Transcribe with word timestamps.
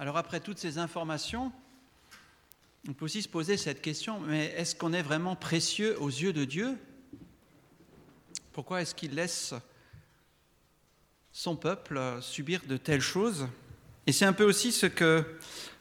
Alors 0.00 0.16
après 0.16 0.38
toutes 0.38 0.58
ces 0.58 0.78
informations, 0.78 1.50
on 2.88 2.92
peut 2.92 3.06
aussi 3.06 3.20
se 3.20 3.28
poser 3.28 3.56
cette 3.56 3.82
question, 3.82 4.20
mais 4.20 4.54
est-ce 4.56 4.76
qu'on 4.76 4.92
est 4.92 5.02
vraiment 5.02 5.34
précieux 5.34 6.00
aux 6.00 6.08
yeux 6.08 6.32
de 6.32 6.44
Dieu? 6.44 6.78
Pourquoi 8.52 8.80
est-ce 8.80 8.94
qu'il 8.94 9.16
laisse 9.16 9.54
son 11.32 11.56
peuple 11.56 12.00
subir 12.20 12.60
de 12.68 12.76
telles 12.76 13.00
choses? 13.00 13.48
Et 14.06 14.12
c'est 14.12 14.24
un 14.24 14.32
peu 14.32 14.44
aussi 14.44 14.70
ce 14.70 14.86
que 14.86 15.24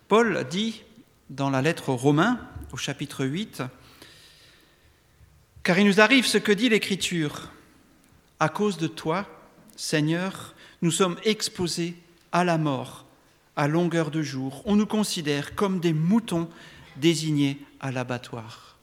Paul 0.08 0.48
dit 0.50 0.84
dans 1.30 1.52
la 1.52 1.62
lettre 1.62 1.90
aux 1.90 1.96
Romains, 1.96 2.40
au 2.72 2.78
chapitre 2.78 3.24
8, 3.24 3.62
car 5.62 5.78
il 5.78 5.86
nous 5.86 6.02
arrive 6.02 6.26
ce 6.26 6.40
que 6.40 6.52
dit 6.52 6.70
l'Écriture. 6.70 7.52
À 8.40 8.50
cause 8.50 8.78
de 8.78 8.88
toi, 8.88 9.28
Seigneur, 9.76 10.56
nous 10.82 10.92
sommes 10.92 11.20
exposés 11.24 11.96
à 12.32 12.44
la 12.44 12.58
mort 12.58 13.07
à 13.58 13.68
longueur 13.68 14.12
de 14.12 14.22
jour. 14.22 14.62
On 14.66 14.76
nous 14.76 14.86
considère 14.86 15.56
comme 15.56 15.80
des 15.82 15.92
moutons 15.92 16.48
désignés 16.96 17.60
à 17.80 17.92
l'abattoir. 17.92 18.78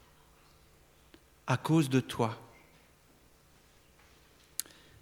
À 1.46 1.56
cause 1.56 1.88
de 1.88 2.00
toi. 2.00 2.38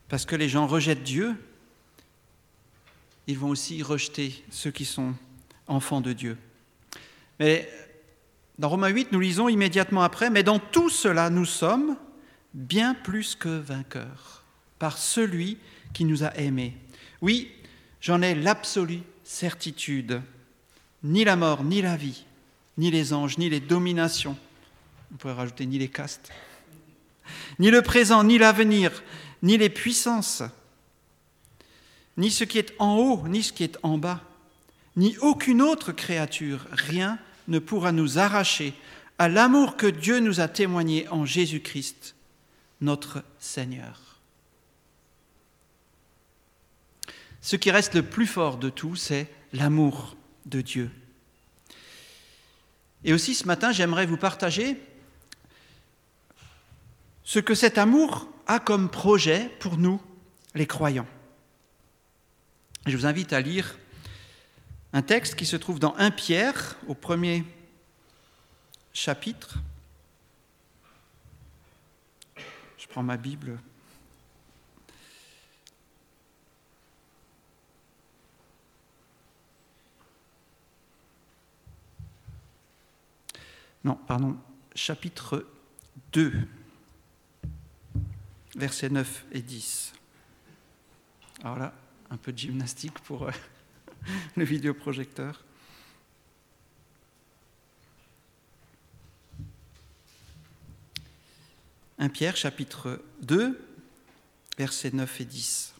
Parce 0.08 0.26
que 0.26 0.36
les 0.36 0.48
gens 0.48 0.66
rejettent 0.66 1.02
Dieu, 1.02 1.34
ils 3.26 3.38
vont 3.38 3.48
aussi 3.48 3.82
rejeter 3.82 4.44
ceux 4.50 4.70
qui 4.70 4.84
sont 4.84 5.14
enfants 5.66 6.02
de 6.02 6.12
Dieu. 6.12 6.36
Mais 7.40 7.68
dans 8.58 8.68
Romains 8.68 8.88
8, 8.88 9.10
nous 9.12 9.20
lisons 9.20 9.48
immédiatement 9.48 10.02
après, 10.02 10.28
mais 10.28 10.42
dans 10.42 10.58
tout 10.58 10.90
cela, 10.90 11.30
nous 11.30 11.46
sommes 11.46 11.96
bien 12.52 12.94
plus 12.94 13.34
que 13.34 13.48
vainqueurs 13.48 14.44
par 14.78 14.98
celui 14.98 15.56
qui 15.94 16.04
nous 16.04 16.24
a 16.24 16.36
aimés. 16.36 16.76
Oui, 17.22 17.50
j'en 18.00 18.20
ai 18.20 18.34
l'absolue 18.34 19.00
certitude. 19.32 20.20
Ni 21.02 21.24
la 21.24 21.36
mort, 21.36 21.64
ni 21.64 21.82
la 21.82 21.96
vie, 21.96 22.24
ni 22.76 22.90
les 22.90 23.12
anges, 23.12 23.38
ni 23.38 23.48
les 23.48 23.60
dominations, 23.60 24.36
on 25.12 25.16
pourrait 25.16 25.32
rajouter 25.32 25.66
ni 25.66 25.78
les 25.78 25.88
castes, 25.88 26.30
ni 27.58 27.70
le 27.70 27.82
présent, 27.82 28.22
ni 28.22 28.38
l'avenir, 28.38 29.02
ni 29.42 29.56
les 29.56 29.70
puissances, 29.70 30.42
ni 32.16 32.30
ce 32.30 32.44
qui 32.44 32.58
est 32.58 32.74
en 32.78 32.96
haut, 32.96 33.26
ni 33.26 33.42
ce 33.42 33.52
qui 33.52 33.64
est 33.64 33.78
en 33.82 33.98
bas, 33.98 34.22
ni 34.96 35.16
aucune 35.18 35.62
autre 35.62 35.92
créature, 35.92 36.66
rien 36.70 37.18
ne 37.48 37.58
pourra 37.58 37.90
nous 37.90 38.18
arracher 38.18 38.74
à 39.18 39.28
l'amour 39.28 39.76
que 39.76 39.86
Dieu 39.86 40.20
nous 40.20 40.40
a 40.40 40.48
témoigné 40.48 41.08
en 41.08 41.24
Jésus-Christ, 41.24 42.14
notre 42.80 43.24
Seigneur. 43.40 44.11
Ce 47.42 47.56
qui 47.56 47.72
reste 47.72 47.94
le 47.94 48.04
plus 48.04 48.28
fort 48.28 48.56
de 48.56 48.70
tout, 48.70 48.94
c'est 48.94 49.28
l'amour 49.52 50.16
de 50.46 50.60
Dieu. 50.60 50.90
Et 53.04 53.12
aussi 53.12 53.34
ce 53.34 53.46
matin, 53.46 53.72
j'aimerais 53.72 54.06
vous 54.06 54.16
partager 54.16 54.80
ce 57.24 57.40
que 57.40 57.54
cet 57.54 57.78
amour 57.78 58.28
a 58.46 58.60
comme 58.60 58.88
projet 58.88 59.50
pour 59.58 59.76
nous, 59.76 60.00
les 60.54 60.66
croyants. 60.66 61.06
Je 62.86 62.96
vous 62.96 63.06
invite 63.06 63.32
à 63.32 63.40
lire 63.40 63.76
un 64.92 65.02
texte 65.02 65.34
qui 65.34 65.46
se 65.46 65.56
trouve 65.56 65.80
dans 65.80 65.96
1 65.96 66.12
Pierre, 66.12 66.76
au 66.86 66.94
premier 66.94 67.44
chapitre. 68.92 69.58
Je 72.78 72.86
prends 72.86 73.02
ma 73.02 73.16
Bible. 73.16 73.58
Non, 83.84 83.96
pardon, 83.96 84.36
chapitre 84.76 85.44
2, 86.12 86.32
versets 88.54 88.90
9 88.90 89.26
et 89.32 89.42
10. 89.42 89.92
Alors 91.42 91.58
là, 91.58 91.74
un 92.10 92.16
peu 92.16 92.32
de 92.32 92.38
gymnastique 92.38 92.98
pour 93.00 93.24
euh, 93.24 93.30
le 94.36 94.44
vidéoprojecteur. 94.44 95.44
Un 101.98 102.08
Pierre, 102.08 102.36
chapitre 102.36 103.02
2, 103.22 103.60
versets 104.58 104.92
9 104.92 105.20
et 105.20 105.24
10, 105.24 105.74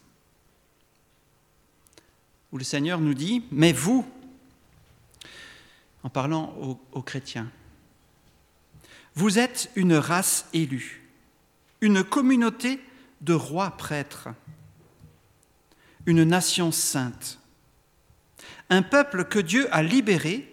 où 2.51 2.59
le 2.59 2.65
Seigneur 2.65 3.01
nous 3.01 3.15
dit, 3.15 3.45
mais 3.53 3.73
vous, 3.73 4.05
en 6.03 6.11
parlant 6.11 6.55
aux, 6.59 6.81
aux 6.93 7.03
chrétiens, 7.03 7.51
vous 9.15 9.39
êtes 9.39 9.71
une 9.77 9.95
race 9.95 10.47
élue, 10.53 11.03
une 11.81 12.03
communauté 12.03 12.81
de 13.21 13.35
rois 13.35 13.73
prêtres, 13.73 14.29
une 16.07 16.25
nation 16.25 16.73
sainte, 16.73 17.39
un 18.71 18.83
peuple 18.83 19.25
que 19.25 19.39
Dieu 19.39 19.69
a 19.71 19.83
libéré 19.83 20.53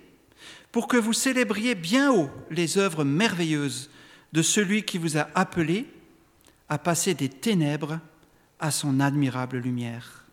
pour 0.72 0.88
que 0.88 0.98
vous 0.98 1.14
célébriez 1.14 1.76
bien 1.76 2.12
haut 2.12 2.30
les 2.52 2.78
œuvres 2.78 3.04
merveilleuses 3.04 3.90
de 4.34 4.42
celui 4.42 4.84
qui 4.84 4.98
vous 4.98 5.18
a 5.18 5.28
appelé 5.34 5.88
à 6.68 6.78
passer 6.78 7.14
des 7.14 7.30
ténèbres 7.30 8.00
à 8.60 8.72
son 8.72 9.00
admirable 9.00 9.58
lumière. 9.58 10.26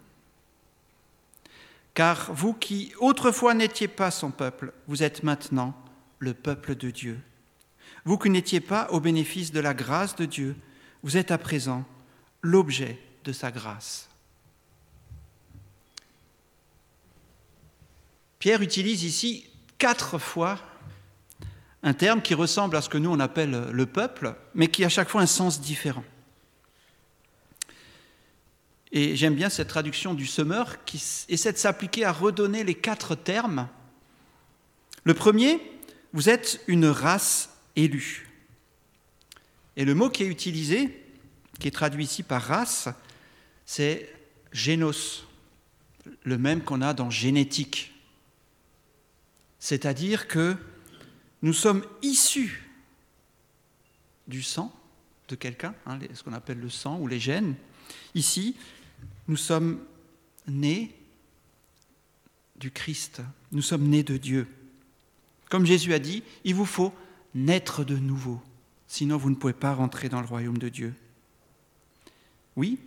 Car 1.95 2.31
vous 2.35 2.53
qui 2.53 2.93
autrefois 2.99 3.55
n'étiez 3.55 3.89
pas 3.89 4.11
son 4.11 4.31
peuple, 4.31 4.75
vous 4.87 5.03
êtes 5.03 5.23
maintenant 5.23 5.75
le 6.19 6.35
peuple 6.35 6.75
de 6.75 6.91
Dieu. 6.91 7.19
Vous 8.07 8.19
qui 8.19 8.31
n'étiez 8.31 8.61
pas 8.61 8.89
au 8.93 9.01
bénéfice 9.01 9.51
de 9.51 9.59
la 9.59 9.75
grâce 9.75 10.15
de 10.15 10.27
Dieu, 10.27 10.57
vous 11.03 11.17
êtes 11.17 11.33
à 11.33 11.39
présent 11.39 11.85
l'objet 12.41 13.01
de 13.25 13.33
sa 13.33 13.51
grâce. 13.51 14.09
Pierre 18.39 18.63
utilise 18.63 19.03
ici 19.03 19.45
quatre 19.77 20.19
fois 20.19 20.61
un 21.83 21.95
terme 21.95 22.23
qui 22.23 22.35
ressemble 22.35 22.77
à 22.77 22.81
ce 22.81 22.89
que 22.89 22.97
nous 22.97 23.11
on 23.11 23.19
appelle 23.19 23.71
le 23.73 23.87
peuple, 23.87 24.37
mais 24.55 24.69
qui 24.69 24.85
a 24.85 24.89
chaque 24.89 25.09
fois 25.09 25.23
un 25.23 25.27
sens 25.27 25.61
différent. 25.61 26.05
Et 28.93 29.17
j'aime 29.17 29.35
bien 29.35 29.51
cette 29.51 29.69
traduction 29.69 30.15
du 30.15 30.27
semeur 30.27 30.85
qui 30.85 31.03
essaie 31.29 31.53
de 31.53 31.59
s'appliquer 31.59 32.05
à 32.05 32.13
redonner 32.13 32.63
les 32.63 32.75
quatre 32.77 33.17
termes. 33.17 33.69
Le 35.03 35.15
premier, 35.15 35.61
vous 36.13 36.29
êtes 36.29 36.61
une 36.69 36.87
race 36.87 37.56
élue. 37.77 38.29
Et 39.77 39.85
le 39.85 39.95
mot 39.95 40.09
qui 40.11 40.23
est 40.23 40.29
utilisé, 40.29 41.05
qui 41.61 41.69
est 41.69 41.73
traduit 41.73 42.05
ici 42.05 42.23
par 42.23 42.43
race, 42.43 42.89
c'est 43.65 44.13
génos, 44.53 45.27
le 46.23 46.39
même 46.39 46.63
qu'on 46.63 46.83
a 46.83 46.95
dans 46.95 47.11
génétique. 47.11 47.93
C'est-à-dire 49.59 50.29
que 50.29 50.57
nous 51.43 51.53
sommes 51.53 51.85
issus 52.03 52.65
du 54.27 54.43
sang 54.43 54.75
de 55.29 55.35
quelqu'un, 55.35 55.75
hein, 55.87 55.99
ce 56.15 56.23
qu'on 56.23 56.33
appelle 56.33 56.59
le 56.59 56.71
sang 56.71 56.99
ou 56.99 57.07
les 57.07 57.21
gènes. 57.21 57.55
Ici, 58.15 58.57
nous 59.29 59.37
sommes 59.37 59.81
nés 60.47 60.95
du 62.57 62.71
Christ, 62.71 63.23
nous 63.53 63.63
sommes 63.63 63.89
nés 63.89 64.03
de 64.03 64.17
Dieu. 64.17 64.47
Comme 65.51 65.67
Jésus 65.67 65.93
a 65.95 65.99
dit, 65.99 66.23
il 66.45 66.55
vous 66.55 66.65
faut 66.65 66.95
naître 67.37 67.85
de 67.85 67.97
nouveau, 67.97 68.41
sinon 68.89 69.19
vous 69.19 69.31
ne 69.31 69.35
pouvez 69.35 69.53
pas 69.53 69.75
rentrer 69.75 70.09
dans 70.09 70.21
le 70.21 70.27
royaume 70.27 70.59
de 70.59 70.69
Dieu. 70.69 70.95
Oui, 72.57 72.79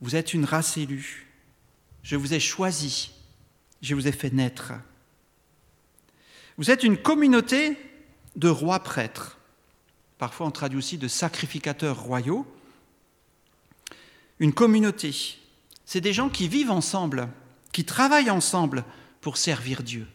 vous 0.00 0.16
êtes 0.16 0.32
une 0.32 0.46
race 0.46 0.78
élue, 0.78 1.26
je 2.02 2.16
vous 2.16 2.32
ai 2.32 2.40
choisi, 2.40 3.12
je 3.82 3.94
vous 3.94 4.08
ai 4.08 4.12
fait 4.12 4.32
naître. 4.32 4.72
Vous 6.56 6.70
êtes 6.70 6.84
une 6.84 6.96
communauté 6.96 7.76
de 8.36 8.48
rois 8.48 8.80
prêtres. 8.80 9.38
Parfois 10.18 10.46
on 10.46 10.50
traduit 10.50 10.78
aussi 10.78 10.96
de 10.96 11.08
sacrificateurs 11.08 12.00
royaux. 12.00 12.46
Une 14.38 14.54
communauté, 14.54 15.38
c'est 15.84 16.00
des 16.00 16.12
gens 16.12 16.30
qui 16.30 16.48
vivent 16.48 16.70
ensemble, 16.70 17.28
qui 17.72 17.84
travaillent 17.84 18.30
ensemble 18.30 18.84
pour 19.20 19.36
servir 19.36 19.82
Dieu. 19.82 20.06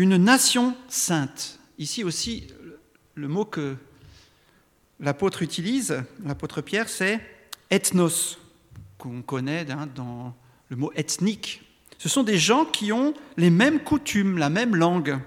Une 0.00 0.16
nation 0.16 0.74
sainte. 0.88 1.58
Ici 1.76 2.04
aussi, 2.04 2.46
le 3.14 3.28
mot 3.28 3.44
que 3.44 3.76
l'apôtre 4.98 5.42
utilise, 5.42 6.02
l'apôtre 6.24 6.62
Pierre, 6.62 6.88
c'est 6.88 7.20
ethnos, 7.70 8.38
qu'on 8.96 9.20
connaît 9.20 9.70
hein, 9.70 9.86
dans 9.94 10.34
le 10.70 10.76
mot 10.76 10.90
ethnique 10.96 11.62
ce 11.98 12.08
sont 12.08 12.22
des 12.22 12.38
gens 12.38 12.64
qui 12.64 12.92
ont 12.92 13.12
les 13.36 13.50
mêmes 13.50 13.78
coutumes, 13.78 14.38
la 14.38 14.48
même 14.48 14.74
langue. 14.74 15.18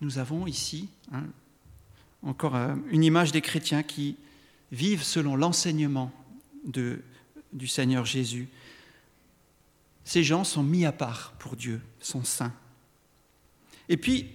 Nous 0.00 0.18
avons 0.18 0.48
ici 0.48 0.88
hein, 1.12 1.22
encore 2.24 2.56
euh, 2.56 2.74
une 2.90 3.04
image 3.04 3.30
des 3.30 3.40
chrétiens 3.40 3.84
qui 3.84 4.16
vivent 4.72 5.04
selon 5.04 5.36
l'enseignement 5.36 6.10
du 6.64 7.68
Seigneur 7.68 8.04
Jésus. 8.04 8.48
Ces 10.04 10.24
gens 10.24 10.44
sont 10.44 10.62
mis 10.62 10.84
à 10.84 10.92
part 10.92 11.32
pour 11.38 11.56
Dieu, 11.56 11.80
sont 12.00 12.24
saints. 12.24 12.52
Et 13.88 13.96
puis, 13.96 14.30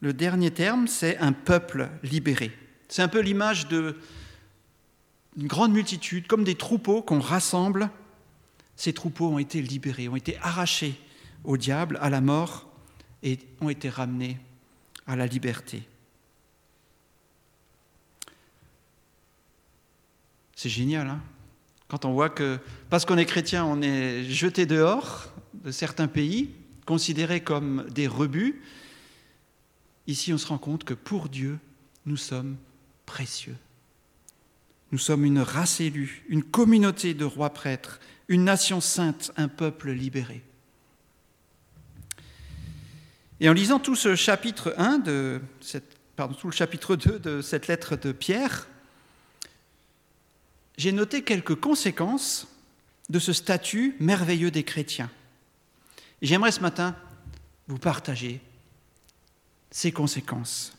le 0.00 0.12
dernier 0.12 0.50
terme, 0.50 0.88
c'est 0.88 1.18
un 1.18 1.32
peuple 1.32 1.88
libéré. 2.02 2.50
C'est 2.88 3.02
un 3.02 3.08
peu 3.08 3.20
l'image 3.20 3.68
d'une 3.68 3.94
grande 5.38 5.72
multitude, 5.72 6.26
comme 6.26 6.44
des 6.44 6.56
troupeaux 6.56 7.02
qu'on 7.02 7.20
rassemble. 7.20 7.90
Ces 8.76 8.92
troupeaux 8.92 9.28
ont 9.28 9.38
été 9.38 9.62
libérés, 9.62 10.08
ont 10.08 10.16
été 10.16 10.36
arrachés 10.38 10.98
au 11.44 11.56
diable, 11.56 11.98
à 12.02 12.10
la 12.10 12.20
mort, 12.20 12.68
et 13.22 13.38
ont 13.60 13.68
été 13.68 13.88
ramenés 13.88 14.38
à 15.06 15.16
la 15.16 15.26
liberté. 15.26 15.82
C'est 20.56 20.68
génial, 20.68 21.08
hein? 21.08 21.20
Quand 21.92 22.06
on 22.06 22.12
voit 22.14 22.30
que, 22.30 22.58
parce 22.88 23.04
qu'on 23.04 23.18
est 23.18 23.26
chrétien, 23.26 23.66
on 23.66 23.82
est 23.82 24.24
jeté 24.24 24.64
dehors 24.64 25.30
de 25.52 25.70
certains 25.70 26.08
pays, 26.08 26.48
considérés 26.86 27.42
comme 27.42 27.84
des 27.90 28.06
rebuts. 28.06 28.62
Ici, 30.06 30.32
on 30.32 30.38
se 30.38 30.46
rend 30.46 30.56
compte 30.56 30.84
que 30.84 30.94
pour 30.94 31.28
Dieu, 31.28 31.58
nous 32.06 32.16
sommes 32.16 32.56
précieux. 33.04 33.56
Nous 34.90 34.96
sommes 34.96 35.26
une 35.26 35.40
race 35.40 35.82
élue, 35.82 36.24
une 36.30 36.42
communauté 36.42 37.12
de 37.12 37.26
rois 37.26 37.50
prêtres, 37.50 38.00
une 38.26 38.44
nation 38.44 38.80
sainte, 38.80 39.30
un 39.36 39.48
peuple 39.48 39.90
libéré. 39.90 40.42
Et 43.40 43.50
en 43.50 43.52
lisant 43.52 43.78
tout 43.78 43.96
ce 43.96 44.16
chapitre 44.16 44.74
1 44.78 44.98
de 45.00 45.42
pardon, 46.16 46.32
tout 46.32 46.46
le 46.46 46.54
chapitre 46.54 46.96
2 46.96 47.18
de 47.18 47.42
cette 47.42 47.66
lettre 47.66 47.96
de 47.96 48.12
Pierre, 48.12 48.66
j'ai 50.76 50.92
noté 50.92 51.22
quelques 51.22 51.54
conséquences 51.54 52.48
de 53.08 53.18
ce 53.18 53.32
statut 53.32 53.96
merveilleux 54.00 54.50
des 54.50 54.64
chrétiens. 54.64 55.10
J'aimerais 56.22 56.52
ce 56.52 56.60
matin 56.60 56.96
vous 57.68 57.78
partager 57.78 58.40
ces 59.70 59.92
conséquences. 59.92 60.76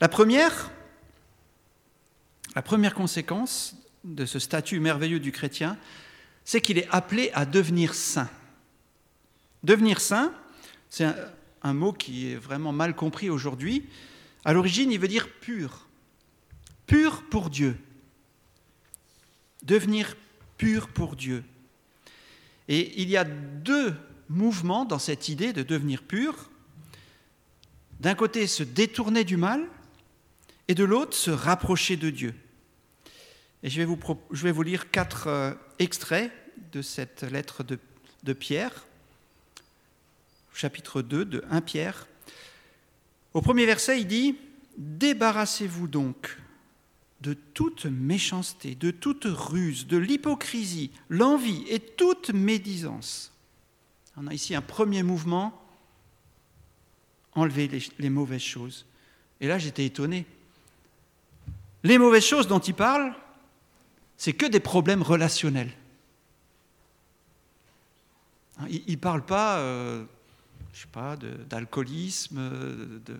La 0.00 0.08
première, 0.08 0.70
la 2.54 2.62
première 2.62 2.94
conséquence 2.94 3.76
de 4.04 4.26
ce 4.26 4.38
statut 4.38 4.80
merveilleux 4.80 5.20
du 5.20 5.32
chrétien, 5.32 5.78
c'est 6.44 6.60
qu'il 6.60 6.78
est 6.78 6.88
appelé 6.90 7.30
à 7.34 7.46
devenir 7.46 7.94
saint. 7.94 8.30
Devenir 9.62 10.00
saint, 10.00 10.32
c'est 10.90 11.04
un, 11.04 11.16
un, 11.62 11.74
mot 11.74 11.92
qui 11.92 12.30
est 12.30 12.36
vraiment 12.36 12.72
mal 12.72 12.94
compris 12.94 13.30
aujourd'hui. 13.30 13.88
À 14.44 14.52
l'origine, 14.52 14.92
il 14.92 15.00
veut 15.00 15.08
dire 15.08 15.28
pur. 15.40 15.86
Pur 16.86 17.24
pour 17.30 17.50
Dieu 17.50 17.76
devenir 19.66 20.16
pur 20.58 20.88
pour 20.88 21.16
Dieu. 21.16 21.44
Et 22.68 23.00
il 23.00 23.08
y 23.08 23.16
a 23.16 23.24
deux 23.24 23.94
mouvements 24.28 24.84
dans 24.84 24.98
cette 24.98 25.28
idée 25.28 25.52
de 25.52 25.62
devenir 25.62 26.02
pur. 26.02 26.50
D'un 28.00 28.14
côté, 28.14 28.46
se 28.46 28.62
détourner 28.62 29.24
du 29.24 29.36
mal, 29.36 29.66
et 30.68 30.74
de 30.74 30.84
l'autre, 30.84 31.14
se 31.16 31.30
rapprocher 31.30 31.96
de 31.96 32.10
Dieu. 32.10 32.34
Et 33.62 33.70
je 33.70 33.82
vais 33.82 34.52
vous, 34.52 34.62
lire 34.62 34.90
quatre 34.90 35.28
euh, 35.28 35.52
extraits 35.78 36.30
de 36.72 36.82
cette 36.82 37.22
lettre 37.22 37.62
de, 37.62 37.78
de 38.24 38.32
Pierre, 38.32 38.86
chapitre 40.52 41.02
2 41.02 41.24
de 41.24 41.44
1 41.50 41.60
Pierre. 41.60 42.06
Au 43.32 43.40
premier 43.40 43.66
verset, 43.66 44.00
il 44.00 44.06
dit, 44.06 44.36
Débarrassez-vous 44.76 45.88
donc 45.88 46.36
de 47.26 47.34
toute 47.34 47.86
méchanceté, 47.86 48.76
de 48.76 48.92
toute 48.92 49.24
ruse, 49.24 49.88
de 49.88 49.96
l'hypocrisie, 49.96 50.92
l'envie 51.08 51.64
et 51.68 51.80
toute 51.80 52.30
médisance. 52.30 53.32
On 54.16 54.28
a 54.28 54.34
ici 54.34 54.54
un 54.54 54.62
premier 54.62 55.02
mouvement, 55.02 55.60
enlever 57.34 57.68
les, 57.98 58.10
mauvaises 58.10 58.42
choses. 58.42 58.86
Et 59.40 59.48
là, 59.48 59.58
j'étais 59.58 59.84
étonné. 59.84 60.24
Les 61.82 61.98
mauvaises 61.98 62.24
choses 62.24 62.46
dont 62.46 62.60
il 62.60 62.74
parle, 62.74 63.12
c'est 64.16 64.32
que 64.32 64.46
des 64.46 64.60
problèmes 64.60 65.02
relationnels. 65.02 65.72
Hein, 68.60 68.66
il 68.70 68.92
ne 68.92 69.00
parle 69.00 69.26
pas, 69.26 69.58
euh, 69.58 70.04
je 70.72 70.82
sais 70.82 70.86
pas, 70.92 71.16
d'alcoolisme, 71.16 72.40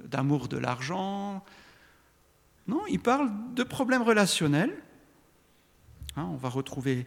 d'amour 0.04 0.46
de 0.46 0.58
l'argent, 0.58 1.44
non, 2.68 2.82
il 2.88 3.00
parle 3.00 3.30
de 3.54 3.62
problèmes 3.62 4.02
relationnels. 4.02 4.76
Hein, 6.16 6.28
on 6.32 6.36
va 6.36 6.48
retrouver 6.48 7.06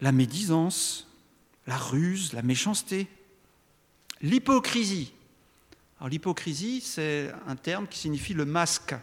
la 0.00 0.12
médisance, 0.12 1.10
la 1.66 1.76
ruse, 1.76 2.32
la 2.32 2.42
méchanceté, 2.42 3.08
l'hypocrisie. 4.20 5.12
Alors 5.98 6.08
l'hypocrisie, 6.08 6.80
c'est 6.80 7.32
un 7.46 7.56
terme 7.56 7.86
qui 7.86 7.98
signifie 7.98 8.34
le 8.34 8.44
masque. 8.44 8.94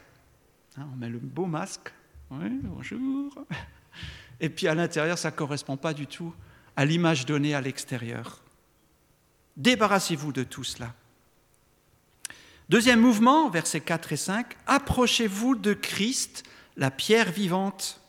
Hein, 0.78 0.88
on 0.94 0.96
met 0.96 1.10
le 1.10 1.20
beau 1.20 1.46
masque. 1.46 1.92
Oui, 2.32 2.50
bonjour. 2.64 3.34
Et 4.40 4.50
puis 4.50 4.68
à 4.68 4.76
l'intérieur, 4.76 5.18
ça 5.18 5.32
ne 5.32 5.36
correspond 5.36 5.78
pas 5.78 5.94
du 5.94 6.08
tout 6.08 6.34
à 6.76 6.86
l'image 6.86 7.26
donnée 7.26 7.54
à 7.54 7.62
l'extérieur. 7.62 8.42
Débarrassez-vous 9.58 10.32
de 10.32 10.44
tout 10.44 10.64
cela. 10.64 10.96
Deuxième 12.72 13.02
mouvement, 13.02 13.50
versets 13.50 13.82
4 13.82 14.14
et 14.14 14.16
5, 14.16 14.56
Approchez-vous 14.66 15.56
de 15.56 15.74
Christ, 15.74 16.44
la 16.78 16.90
pierre 16.90 17.30
vivante, 17.30 18.00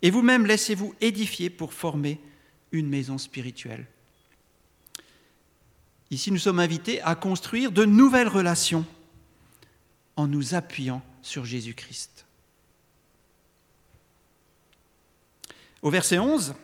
et 0.00 0.12
vous-même 0.12 0.46
laissez-vous 0.46 0.94
édifier 1.00 1.50
pour 1.50 1.74
former 1.74 2.20
une 2.70 2.88
maison 2.88 3.18
spirituelle. 3.18 3.84
Ici, 6.12 6.30
nous 6.30 6.38
sommes 6.38 6.60
invités 6.60 7.02
à 7.02 7.16
construire 7.16 7.72
de 7.72 7.84
nouvelles 7.84 8.28
relations 8.28 8.86
en 10.14 10.28
nous 10.28 10.54
appuyant 10.54 11.02
sur 11.20 11.44
Jésus-Christ. 11.44 12.26
Au 15.82 15.90
verset 15.90 16.20
11, 16.20 16.54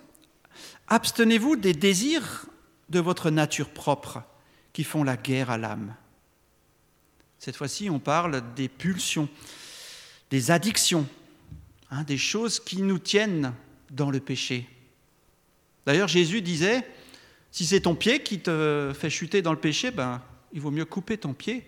Abstenez-vous 0.87 1.57
des 1.57 1.75
désirs 1.75 2.47
de 2.89 3.01
votre 3.01 3.31
nature 3.31 3.71
propre 3.71 4.23
qui 4.73 4.85
font 4.85 5.03
la 5.03 5.17
guerre 5.17 5.51
à 5.51 5.59
l'âme. 5.59 5.97
Cette 7.41 7.57
fois-ci, 7.57 7.89
on 7.89 7.99
parle 7.99 8.43
des 8.55 8.69
pulsions, 8.69 9.27
des 10.31 10.51
addictions, 10.51 11.09
hein, 11.91 12.03
des 12.03 12.19
choses 12.19 12.61
qui 12.61 12.83
nous 12.83 12.99
tiennent 12.99 13.55
dans 13.91 14.11
le 14.11 14.21
péché. 14.21 14.69
D'ailleurs, 15.87 16.07
Jésus 16.07 16.43
disait, 16.43 16.87
si 17.51 17.65
c'est 17.65 17.81
ton 17.81 17.95
pied 17.95 18.23
qui 18.23 18.41
te 18.41 18.93
fait 18.95 19.09
chuter 19.09 19.41
dans 19.41 19.53
le 19.53 19.59
péché, 19.59 19.91
ben, 19.91 20.23
il 20.53 20.61
vaut 20.61 20.71
mieux 20.71 20.85
couper 20.85 21.17
ton 21.17 21.33
pied 21.33 21.67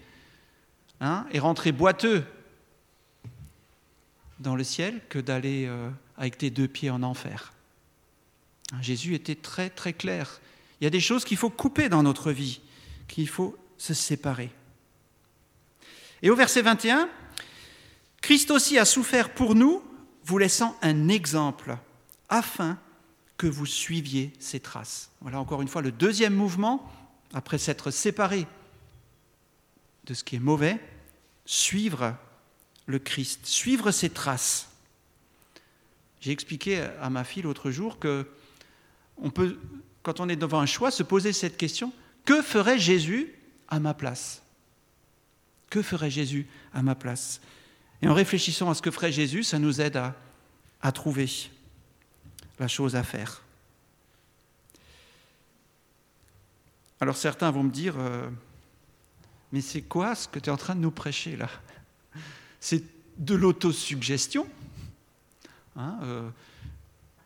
hein, 1.00 1.26
et 1.32 1.38
rentrer 1.38 1.72
boiteux 1.72 2.22
dans 4.40 4.56
le 4.56 4.64
ciel 4.64 5.00
que 5.08 5.18
d'aller 5.18 5.64
euh, 5.66 5.88
avec 6.18 6.36
tes 6.36 6.50
deux 6.50 6.68
pieds 6.68 6.90
en 6.90 7.02
enfer. 7.02 7.54
Hein, 8.72 8.82
Jésus 8.82 9.14
était 9.14 9.36
très 9.36 9.70
très 9.70 9.94
clair. 9.94 10.38
Il 10.82 10.84
y 10.84 10.86
a 10.86 10.90
des 10.90 11.00
choses 11.00 11.24
qu'il 11.24 11.38
faut 11.38 11.48
couper 11.48 11.88
dans 11.88 12.02
notre 12.02 12.30
vie, 12.30 12.60
qu'il 13.08 13.28
faut 13.28 13.56
se 13.78 13.94
séparer. 13.94 14.50
Et 16.22 16.30
au 16.30 16.36
verset 16.36 16.62
21, 16.62 17.08
Christ 18.20 18.50
aussi 18.50 18.78
a 18.78 18.84
souffert 18.84 19.34
pour 19.34 19.54
nous, 19.54 19.82
vous 20.24 20.38
laissant 20.38 20.76
un 20.80 21.08
exemple, 21.08 21.76
afin 22.28 22.78
que 23.36 23.48
vous 23.48 23.66
suiviez 23.66 24.32
ses 24.38 24.60
traces. 24.60 25.10
Voilà 25.20 25.40
encore 25.40 25.62
une 25.62 25.68
fois 25.68 25.82
le 25.82 25.90
deuxième 25.90 26.34
mouvement, 26.34 26.90
après 27.34 27.58
s'être 27.58 27.90
séparé 27.90 28.46
de 30.04 30.14
ce 30.14 30.22
qui 30.22 30.36
est 30.36 30.40
mauvais, 30.40 30.78
suivre 31.44 32.16
le 32.86 32.98
Christ, 32.98 33.40
suivre 33.46 33.90
ses 33.90 34.10
traces. 34.10 34.68
J'ai 36.20 36.30
expliqué 36.30 36.80
à 37.00 37.10
ma 37.10 37.24
fille 37.24 37.42
l'autre 37.42 37.72
jour 37.72 37.98
que 37.98 38.28
on 39.16 39.30
peut, 39.30 39.58
quand 40.02 40.20
on 40.20 40.28
est 40.28 40.36
devant 40.36 40.60
un 40.60 40.66
choix, 40.66 40.90
se 40.90 41.02
poser 41.02 41.32
cette 41.32 41.56
question 41.56 41.92
que 42.24 42.42
ferait 42.42 42.78
Jésus 42.78 43.34
à 43.68 43.80
ma 43.80 43.94
place? 43.94 44.41
Que 45.72 45.80
ferait 45.80 46.10
Jésus 46.10 46.46
à 46.74 46.82
ma 46.82 46.94
place? 46.94 47.40
Et 48.02 48.08
en 48.08 48.12
réfléchissant 48.12 48.68
à 48.68 48.74
ce 48.74 48.82
que 48.82 48.90
ferait 48.90 49.10
Jésus, 49.10 49.42
ça 49.42 49.58
nous 49.58 49.80
aide 49.80 49.96
à, 49.96 50.92
trouver 50.92 51.30
la 52.58 52.68
chose 52.68 52.94
à 52.94 53.02
faire. 53.02 53.40
Alors 57.00 57.16
certains 57.16 57.50
vont 57.50 57.62
me 57.62 57.70
dire, 57.70 57.94
euh, 57.96 58.28
mais 59.50 59.62
c'est 59.62 59.80
quoi 59.80 60.14
ce 60.14 60.28
que 60.28 60.38
tu 60.38 60.50
es 60.50 60.52
en 60.52 60.58
train 60.58 60.74
de 60.74 60.80
nous 60.80 60.90
prêcher 60.90 61.36
là? 61.36 61.48
C'est 62.60 62.84
de 63.16 63.34
l'autosuggestion. 63.34 64.46
Il 65.76 65.80
hein, 65.80 65.98
euh, 66.02 66.28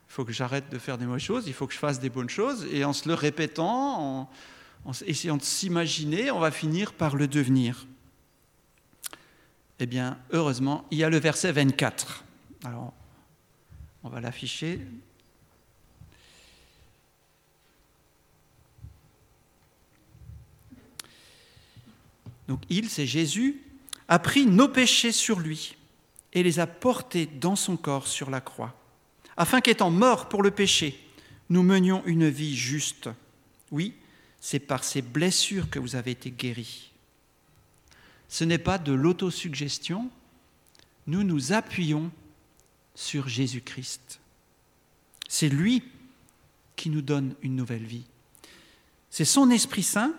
faut 0.07 0.25
que 0.25 0.33
j'arrête 0.33 0.71
de 0.71 0.79
faire 0.79 0.99
des 0.99 1.07
mauvaises 1.07 1.23
choses, 1.23 1.49
il 1.49 1.53
faut 1.53 1.67
que 1.67 1.75
je 1.75 1.79
fasse 1.79 1.99
des 1.99 2.11
bonnes 2.11 2.31
choses, 2.31 2.65
et 2.71 2.85
en 2.85 2.93
se 2.93 3.09
le 3.09 3.15
répétant, 3.15 4.31
en 4.85 4.93
essayant 5.05 5.37
de 5.37 5.43
s'imaginer, 5.43 6.31
on 6.31 6.39
va 6.39 6.53
finir 6.53 6.93
par 6.93 7.17
le 7.17 7.27
devenir. 7.27 7.87
Eh 9.79 9.87
bien, 9.87 10.19
heureusement, 10.31 10.87
il 10.91 10.99
y 10.99 11.05
a 11.05 11.11
le 11.11 11.19
verset 11.19 11.53
24. 11.53 12.25
Alors, 12.65 12.95
on 14.03 14.09
va 14.09 14.21
l'afficher. 14.21 14.81
Donc 22.49 22.63
il, 22.69 22.89
c'est 22.89 23.07
Jésus, 23.07 23.61
a 24.09 24.19
pris 24.19 24.47
nos 24.47 24.69
péchés 24.69 25.13
sur 25.13 25.41
lui 25.41 25.77
et 26.33 26.43
les 26.43 26.61
a 26.61 26.67
portés 26.67 27.27
dans 27.27 27.57
son 27.57 27.77
corps 27.77 28.07
sur 28.07 28.31
la 28.31 28.41
croix, 28.41 28.75
afin 29.37 29.61
qu'étant 29.61 29.91
morts 29.91 30.29
pour 30.29 30.43
le 30.43 30.51
péché, 30.51 30.99
nous 31.51 31.63
menions 31.63 32.03
une 32.07 32.29
vie 32.29 32.57
juste. 32.57 33.09
Oui, 33.71 33.95
c'est 34.41 34.61
par 34.61 34.85
ces 34.85 35.03
blessures 35.03 35.71
que 35.71 35.79
vous 35.79 35.97
avez 35.97 36.13
été 36.13 36.31
guéris. 36.31 36.93
Ce 38.29 38.45
n'est 38.45 38.59
pas 38.59 38.79
de 38.79 38.93
l'autosuggestion, 38.93 40.11
nous 41.07 41.23
nous 41.23 41.53
appuyons 41.53 42.11
sur 42.95 43.29
Jésus-Christ. 43.29 44.21
C'est 45.29 45.49
lui 45.49 45.83
qui 46.75 46.91
nous 46.91 47.03
donne 47.03 47.35
une 47.43 47.57
nouvelle 47.57 47.85
vie. 47.85 48.05
C'est 49.11 49.25
son 49.25 49.51
Esprit 49.51 49.83
Saint 49.83 50.15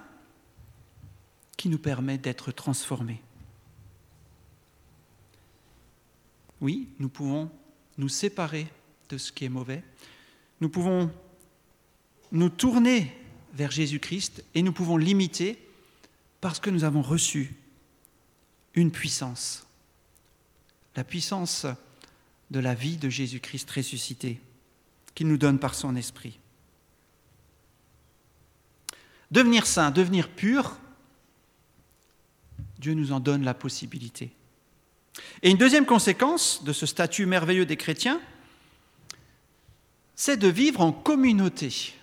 qui 1.58 1.70
nous 1.70 1.80
permet 1.80 2.18
d'être 2.18 2.52
transformés. 2.52 3.22
Oui, 6.62 6.88
nous 7.00 7.10
pouvons 7.10 7.52
nous 7.98 8.10
séparer 8.10 8.68
de 9.10 9.18
ce 9.18 9.32
qui 9.32 9.46
est 9.46 9.50
mauvais. 9.50 9.84
Nous 10.62 10.70
pouvons 10.70 11.12
nous 12.32 12.50
tourner 12.50 13.16
vers 13.54 13.72
Jésus-Christ 13.72 14.44
et 14.56 14.62
nous 14.62 14.74
pouvons 14.74 14.98
l'imiter 14.98 15.60
parce 16.42 16.60
que 16.60 16.70
nous 16.70 16.84
avons 16.84 17.02
reçu 17.02 17.56
une 18.78 18.92
puissance, 18.92 19.66
la 20.96 21.04
puissance 21.04 21.66
de 22.52 22.60
la 22.60 22.76
vie 22.76 22.98
de 22.98 23.10
Jésus-Christ 23.10 23.70
ressuscité, 23.72 24.40
qu'il 25.16 25.28
nous 25.28 25.38
donne 25.38 25.58
par 25.58 25.74
son 25.74 25.96
esprit. 25.96 26.40
Devenir 29.32 29.66
saint, 29.66 29.90
devenir 29.90 30.30
pur, 30.30 30.78
Dieu 32.78 32.94
nous 32.94 33.12
en 33.12 33.20
donne 33.20 33.44
la 33.44 33.56
possibilité. 33.56 34.32
Et 35.42 35.50
une 35.50 35.58
deuxième 35.58 35.88
conséquence 35.88 36.64
de 36.64 36.72
ce 36.72 36.86
statut 36.86 37.26
merveilleux 37.26 37.66
des 37.66 37.78
chrétiens, 37.78 38.22
c'est 40.16 40.38
de 40.38 40.48
vivre 40.48 40.82
en 40.82 40.92
communauté. 40.92 41.94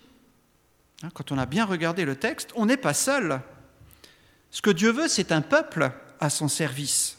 Hein, 1.05 1.11
quand 1.15 1.31
on 1.31 1.39
a 1.39 1.47
bien 1.47 1.67
regardé 1.67 2.05
le 2.05 2.17
texte, 2.17 2.51
on 2.57 2.67
n'est 2.67 2.77
pas 2.77 2.95
seul. 2.95 3.41
Ce 4.51 4.61
que 4.61 4.71
Dieu 4.71 4.91
veut, 4.91 5.09
c'est 5.09 5.31
un 5.31 5.41
peuple 5.41 5.93
à 6.25 6.31
son 6.31 6.49
service. 6.49 7.19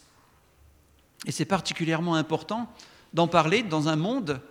Et 1.26 1.32
c'est 1.32 1.46
particulièrement 1.46 2.16
important 2.16 2.72
d'en 3.14 3.28
parler 3.28 3.64
dans 3.64 3.88
un 3.88 3.96
monde 3.96 4.42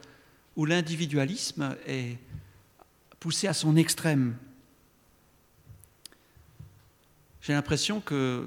où 0.56 0.64
l'individualisme 0.64 1.76
est 1.86 2.18
poussé 3.20 3.48
à 3.48 3.52
son 3.52 3.76
extrême. 3.76 4.36
J'ai 7.42 7.52
l'impression 7.52 8.00
que 8.00 8.46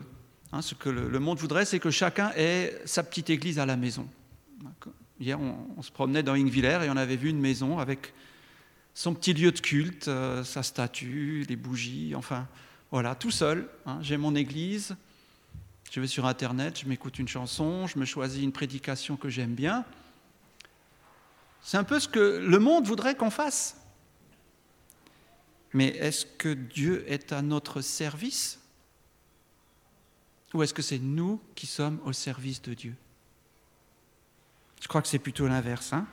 hein, 0.52 0.62
ce 0.62 0.74
que 0.74 0.90
le, 0.90 1.20
monde 1.20 1.38
voudrait, 1.38 1.66
c'est 1.66 1.80
que 1.80 1.92
chacun 1.92 2.32
ait 2.36 2.82
sa 2.86 3.04
petite 3.04 3.30
église 3.30 3.60
à 3.60 3.66
la 3.66 3.76
maison. 3.76 4.08
Hier, 5.20 5.40
on, 5.40 5.82
se 5.82 5.92
promenait 5.92 6.24
dans 6.24 6.34
Ingvillers 6.34 6.80
et 6.86 6.90
on 6.90 6.98
avait 6.98 7.16
vu 7.16 7.30
une 7.30 7.40
maison 7.40 7.80
avec 7.80 8.14
son 8.94 9.14
petit 9.14 9.34
lieu 9.34 9.52
de 9.52 9.60
culte, 9.60 10.08
euh, 10.08 10.44
sa 10.44 10.64
statue, 10.64 11.46
les 11.48 11.56
bougies, 11.56 12.16
enfin, 12.16 12.48
voilà, 12.92 13.14
tout 13.14 13.32
seul. 13.32 13.68
Hein. 13.86 14.00
J'ai 14.02 14.18
mon 14.18 14.36
église, 14.36 14.96
je 15.92 16.00
vais 16.00 16.08
sur 16.08 16.26
Internet, 16.26 16.80
je 16.80 16.88
m'écoute 16.88 17.20
une 17.20 17.28
chanson, 17.28 17.88
je 17.88 17.98
me 17.98 18.06
choisis 18.06 18.44
une 18.44 18.52
prédication 18.52 19.18
que 19.18 19.30
j'aime 19.30 19.56
bien. 19.56 19.86
C'est 21.62 21.78
un 21.78 21.84
peu 21.84 22.00
ce 22.00 22.08
que 22.08 22.44
le 22.46 22.60
monde 22.60 22.86
voudrait 22.86 23.16
qu'on 23.16 23.30
fasse. 23.30 23.78
Mais 25.74 25.88
est-ce 25.88 26.26
que 26.26 26.54
Dieu 26.54 27.04
est 27.08 27.32
à 27.32 27.42
notre 27.42 27.82
service? 27.82 28.60
Ou 30.54 30.64
est-ce 30.64 30.74
que 30.74 30.82
c'est 30.82 31.00
nous 31.00 31.42
qui 31.56 31.68
sommes 31.68 32.00
au 32.06 32.14
service 32.14 32.62
de 32.62 32.74
Dieu? 32.74 32.96
Je 34.82 34.88
crois 34.88 35.02
que 35.02 35.08
c'est 35.08 35.20
plutôt 35.20 35.48
l'inverse. 35.48 35.92
Hein 35.94 36.08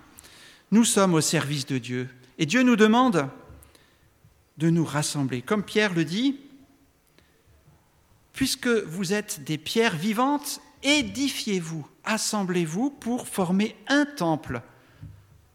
nous 0.75 0.85
sommes 0.85 1.15
au 1.15 1.21
service 1.21 1.67
de 1.67 1.79
Dieu. 1.79 2.09
Et 2.37 2.47
Dieu 2.47 2.63
nous 2.63 2.75
demande 2.75 3.29
de 4.59 4.71
nous 4.71 4.85
rassembler. 4.85 5.41
Comme 5.41 5.63
Pierre 5.63 5.95
le 5.95 6.05
dit, 6.05 6.41
puisque 8.35 8.69
vous 8.69 9.15
êtes 9.15 9.43
des 9.45 9.57
pierres 9.57 9.97
vivantes, 9.97 10.61
édifiez-vous, 10.83 11.89
assemblez-vous 12.05 12.91
pour 12.91 13.27
former 13.27 13.75
un 13.89 14.05
temple, 14.05 14.61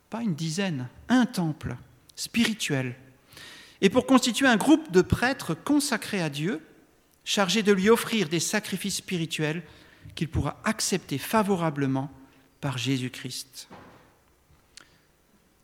pas 0.10 0.24
une 0.24 0.34
dizaine, 0.34 0.88
un 1.10 1.28
temple 1.28 1.76
spirituel, 2.16 2.96
et 3.82 3.90
pour 3.90 4.08
constituer 4.08 4.48
un 4.48 4.58
groupe 4.58 4.92
de 4.92 5.02
prêtres 5.02 5.54
consacrés 5.54 6.22
à 6.22 6.30
Dieu, 6.30 6.66
chargés 7.24 7.64
de 7.64 7.72
lui 7.72 7.90
offrir 7.90 8.28
des 8.28 8.40
sacrifices 8.40 8.96
spirituels 8.96 9.62
qu'il 10.16 10.30
pourra 10.30 10.60
accepter 10.64 11.18
favorablement 11.18 12.10
par 12.62 12.78
Jésus-Christ. 12.78 13.68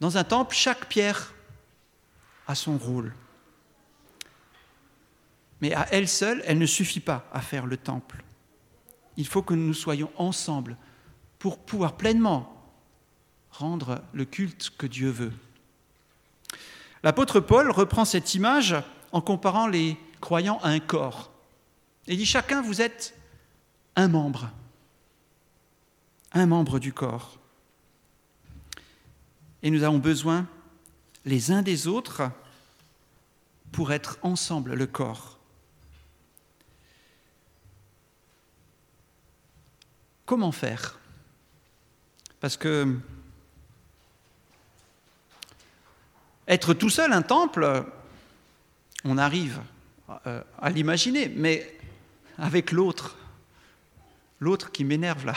Dans 0.02 0.18
un 0.18 0.24
temple, 0.24 0.54
chaque 0.56 0.88
pierre 0.88 1.34
a 2.48 2.56
son 2.56 2.78
rôle. 2.78 3.14
Mais 5.62 5.74
à 5.74 5.88
elle 5.92 6.08
seule, 6.08 6.44
elle 6.46 6.58
ne 6.58 6.66
suffit 6.66 7.00
pas 7.00 7.28
à 7.32 7.42
faire 7.42 7.66
le 7.66 7.78
temple. 7.78 8.24
Il 9.18 9.28
faut 9.28 9.42
que 9.42 9.54
nous 9.54 9.74
soyons 9.74 10.12
ensemble 10.18 10.78
pour 11.40 11.60
pouvoir 11.60 11.96
pleinement 11.96 12.52
rendre 13.52 14.02
le 14.14 14.26
culte 14.26 14.72
que 14.78 14.86
Dieu 14.86 15.10
veut. 15.10 15.34
L'apôtre 17.04 17.40
Paul 17.40 17.72
reprend 17.72 18.04
cette 18.04 18.36
image 18.36 18.76
en 19.12 19.22
comparant 19.22 19.68
les 19.68 19.98
croyants 20.20 20.60
à 20.62 20.70
un 20.70 20.80
corps. 20.80 21.32
Il 22.08 22.18
dit, 22.18 22.26
chacun, 22.26 22.62
vous 22.62 22.82
êtes 22.82 23.16
un 23.96 24.08
membre, 24.08 24.50
un 26.34 26.46
membre 26.46 26.80
du 26.80 26.92
corps 26.92 27.40
et 29.66 29.72
nous 29.72 29.82
avons 29.82 29.98
besoin 29.98 30.48
les 31.26 31.52
uns 31.52 31.64
des 31.64 31.88
autres 31.88 32.30
pour 33.72 33.92
être 33.92 34.20
ensemble 34.22 34.76
le 34.76 34.86
corps. 34.86 35.35
Comment 40.26 40.52
faire? 40.52 41.00
Parce 42.40 42.58
que 42.58 42.98
être 46.48 46.74
tout 46.74 46.90
seul 46.90 47.14
un 47.14 47.22
temple, 47.22 47.86
on 49.04 49.18
arrive 49.18 49.62
euh, 50.28 50.44
à 50.60 50.70
l'imaginer, 50.70 51.30
mais 51.30 51.78
avec 52.38 52.72
l'autre, 52.72 53.18
l'autre 54.40 54.72
qui 54.72 54.84
m'énerve 54.84 55.26
là, 55.26 55.36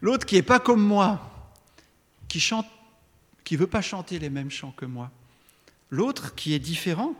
l'autre 0.00 0.26
qui 0.26 0.36
n'est 0.36 0.42
pas 0.42 0.60
comme 0.60 0.82
moi, 0.82 1.48
qui 2.28 2.40
chante, 2.40 2.66
qui 3.44 3.56
veut 3.56 3.66
pas 3.66 3.82
chanter 3.82 4.18
les 4.18 4.30
mêmes 4.30 4.50
chants 4.50 4.72
que 4.72 4.86
moi. 4.86 5.10
L'autre 5.90 6.34
qui 6.34 6.54
est 6.54 6.58
différent, 6.58 7.14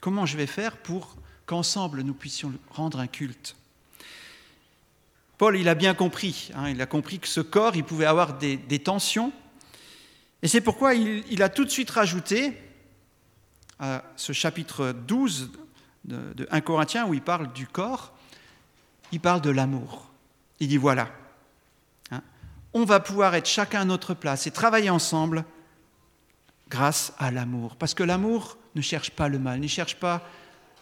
comment 0.00 0.26
je 0.26 0.36
vais 0.36 0.46
faire 0.46 0.76
pour 0.76 1.16
qu'ensemble 1.44 2.02
nous 2.02 2.14
puissions 2.14 2.52
rendre 2.70 3.00
un 3.00 3.06
culte? 3.06 3.56
Paul, 5.38 5.56
il 5.56 5.68
a 5.68 5.74
bien 5.74 5.94
compris, 5.94 6.50
hein, 6.54 6.70
il 6.70 6.80
a 6.80 6.86
compris 6.86 7.18
que 7.18 7.28
ce 7.28 7.40
corps, 7.40 7.76
il 7.76 7.84
pouvait 7.84 8.06
avoir 8.06 8.38
des, 8.38 8.78
tensions, 8.78 9.32
et 10.42 10.48
c'est 10.48 10.60
pourquoi 10.60 10.94
il, 10.94 11.42
a 11.42 11.48
tout 11.48 11.64
de 11.64 11.70
suite 11.70 11.90
rajouté 11.90 12.56
à 13.78 14.02
ce 14.16 14.32
chapitre 14.32 14.92
12 15.06 15.50
de, 16.04 16.32
de 16.34 16.48
1 16.50 16.60
Corinthiens 16.60 17.06
où 17.06 17.14
il 17.14 17.22
parle 17.22 17.52
du 17.52 17.66
corps, 17.66 18.12
il 19.12 19.20
parle 19.20 19.40
de 19.40 19.50
l'amour. 19.50 20.10
Il 20.60 20.68
dit 20.68 20.78
voilà, 20.78 21.10
on 22.76 22.84
va 22.84 23.00
pouvoir 23.00 23.34
être 23.34 23.48
chacun 23.48 23.80
à 23.80 23.84
notre 23.86 24.12
place 24.12 24.46
et 24.46 24.50
travailler 24.50 24.90
ensemble 24.90 25.46
grâce 26.68 27.14
à 27.18 27.30
l'amour. 27.30 27.74
Parce 27.76 27.94
que 27.94 28.02
l'amour 28.02 28.58
ne 28.74 28.82
cherche 28.82 29.10
pas 29.12 29.28
le 29.28 29.38
mal, 29.38 29.60
ne 29.60 29.66
cherche 29.66 29.96
pas 29.96 30.22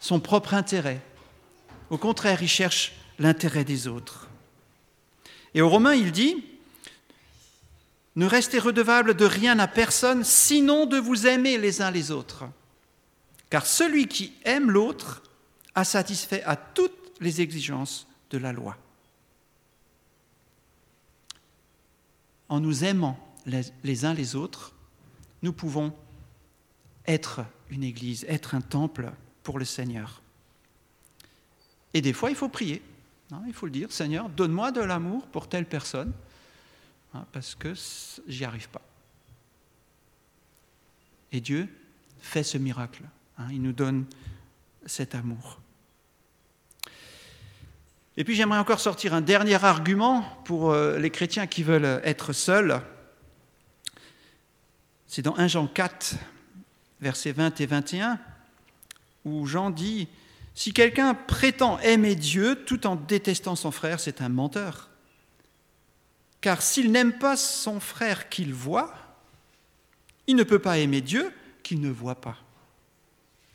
son 0.01 0.19
propre 0.19 0.55
intérêt. 0.55 1.01
Au 1.91 1.97
contraire, 1.97 2.43
il 2.43 2.49
cherche 2.49 2.95
l'intérêt 3.21 3.63
des 3.63 3.87
autres. 3.87 4.29
Et 5.55 5.63
aux 5.63 5.69
Romains, 5.69 5.95
il 5.95 6.13
dit, 6.13 6.45
ne 8.17 8.27
restez 8.27 8.59
redevables 8.59 9.15
de 9.15 9.25
rien 9.25 9.59
à 9.59 9.67
personne, 9.69 10.25
sinon 10.25 10.87
de 10.87 10.99
vous 10.99 11.27
aimer 11.27 11.59
les 11.59 11.81
uns 11.81 11.91
les 11.91 12.11
autres. 12.11 12.45
Car 13.51 13.67
celui 13.67 14.09
qui 14.09 14.33
aime 14.45 14.71
l'autre 14.71 15.23
a 15.75 15.85
satisfait 15.85 16.43
à 16.45 16.57
toutes 16.57 17.13
les 17.21 17.41
exigences 17.41 18.07
de 18.31 18.39
la 18.39 18.53
loi. 18.53 18.77
en 22.49 22.61
nous 22.61 22.85
aimant 22.85 23.19
les, 23.47 24.05
uns 24.05 24.15
les 24.15 24.37
autres, 24.37 24.73
nous 25.43 25.53
pouvons 25.53 25.93
être 27.07 27.45
une 27.71 27.83
église, 27.83 28.25
être 28.29 28.55
un 28.55 28.61
temple 28.61 29.13
pour 29.43 29.59
le 29.59 29.65
Seigneur. 29.65 30.23
Et 31.93 32.01
des 32.01 32.13
fois, 32.13 32.31
il 32.31 32.37
faut 32.37 32.49
prier. 32.49 32.81
Il 33.47 33.53
faut 33.53 33.67
le 33.67 33.73
dire, 33.73 33.91
Seigneur, 33.91 34.29
donne-moi 34.29 34.71
de 34.71 34.81
l'amour 34.81 35.27
pour 35.27 35.49
telle 35.49 35.67
personne. 35.67 36.13
hein, 37.15 37.25
parce 37.33 37.55
que 37.55 37.75
j'y 38.29 38.45
arrive 38.45 38.69
pas. 38.69 38.83
Et 41.33 41.41
Dieu 41.41 41.69
fait 42.21 42.43
ce 42.43 42.59
miracle. 42.59 43.03
Hein, 43.39 43.47
il 43.51 43.63
nous 43.63 43.73
donne 43.73 44.05
cet 44.87 45.15
amour. 45.15 45.61
Et 48.17 48.23
puis 48.23 48.37
j'aimerais 48.37 48.59
encore 48.59 48.79
sortir 48.79 49.15
un 49.15 49.21
dernier 49.21 49.63
argument 49.65 50.23
pour 50.45 50.71
euh, 50.71 50.99
les 50.99 51.11
chrétiens 51.11 51.49
qui 51.49 51.65
veulent 51.65 52.01
être 52.05 52.33
seuls. 52.33 52.81
C'est 55.09 55.23
dans 55.23 55.37
1 55.37 55.49
Jean 55.49 55.67
4, 55.67 56.15
versets 57.01 57.33
20 57.33 57.61
et 57.61 57.67
21, 57.67 58.19
où 59.25 59.47
Jean 59.47 59.71
dit, 59.71 60.09
Si 60.55 60.73
quelqu'un 60.73 61.15
prétend 61.15 61.79
aimer 61.81 62.15
Dieu 62.15 62.65
tout 62.65 62.87
en 62.87 62.95
détestant 62.97 63.57
son 63.57 63.73
frère, 63.73 63.99
c'est 63.99 64.21
un 64.21 64.29
menteur. 64.29 64.89
Car 66.41 66.63
s'il 66.63 66.93
n'aime 66.93 67.19
pas 67.19 67.37
son 67.37 67.81
frère 67.81 68.29
qu'il 68.29 68.55
voit, 68.55 68.95
il 70.27 70.37
ne 70.37 70.45
peut 70.45 70.59
pas 70.61 70.79
aimer 70.79 71.01
Dieu 71.01 71.33
qu'il 71.63 71.81
ne 71.81 71.91
voit 71.91 72.21
pas. 72.21 72.39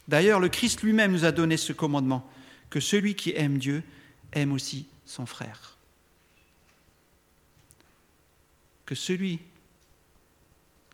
D'ailleurs, 0.08 0.40
le 0.40 0.50
Christ 0.50 0.82
lui-même 0.82 1.12
nous 1.12 1.24
a 1.24 1.32
donné 1.32 1.56
ce 1.56 1.72
commandement, 1.72 2.28
que 2.70 2.80
celui 2.80 3.16
qui 3.16 3.32
aime 3.36 3.60
Dieu 3.60 3.84
aime 4.34 4.52
aussi 4.52 4.88
son 5.06 5.26
frère. 5.26 5.78
Que 8.86 8.96
celui 8.96 9.40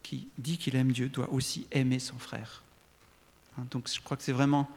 qui 0.04 0.28
dit 0.38 0.58
qu'il 0.58 0.76
aime 0.76 0.92
Dieu 0.92 1.10
doit 1.10 1.32
aussi 1.32 1.66
aimer 1.72 2.00
son 2.00 2.20
frère. 2.20 2.62
Hein, 3.58 3.66
donc 3.72 3.90
je 3.90 4.00
crois 4.02 4.18
que 4.18 4.24
c'est 4.24 4.34
vraiment 4.34 4.70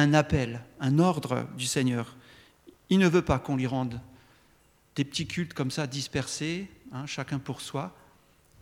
un 0.00 0.14
appel, 0.14 0.60
un 0.80 0.98
ordre 0.98 1.46
du 1.56 1.66
Seigneur. 1.66 2.16
Il 2.88 2.98
ne 2.98 3.08
veut 3.08 3.22
pas 3.22 3.38
qu'on 3.38 3.56
lui 3.56 3.66
rende 3.66 4.00
des 4.96 5.04
petits 5.04 5.26
cultes 5.26 5.54
comme 5.54 5.70
ça 5.70 5.86
dispersés, 5.86 6.68
hein, 6.92 7.06
chacun 7.06 7.38
pour 7.38 7.60
soi. 7.60 7.94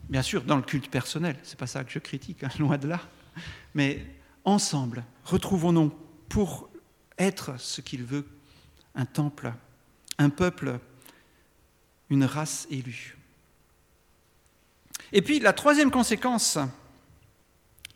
Bien 0.09 0.23
sûr, 0.23 0.43
dans 0.43 0.57
le 0.57 0.63
culte 0.63 0.91
personnel, 0.91 1.37
c'est 1.43 1.59
pas 1.59 1.67
ça 1.67 1.85
que 1.85 1.91
je 1.91 1.99
critique, 1.99 2.45
hein, 2.45 2.51
loin 2.59 2.79
de 2.79 2.89
là. 2.89 3.01
Mais 3.75 4.05
ensemble, 4.45 5.05
retrouvons-nous 5.25 5.93
pour 6.29 6.69
être 7.19 7.59
ce 7.59 7.81
qu'il 7.81 8.05
veut 8.05 8.27
un 8.95 9.07
temple, 9.07 9.53
un 10.19 10.31
peuple, 10.31 10.79
une 12.11 12.25
race 12.25 12.67
élue. 12.71 13.17
Et 15.13 15.23
puis 15.23 15.39
la 15.41 15.53
troisième 15.53 15.91
conséquence 15.91 16.59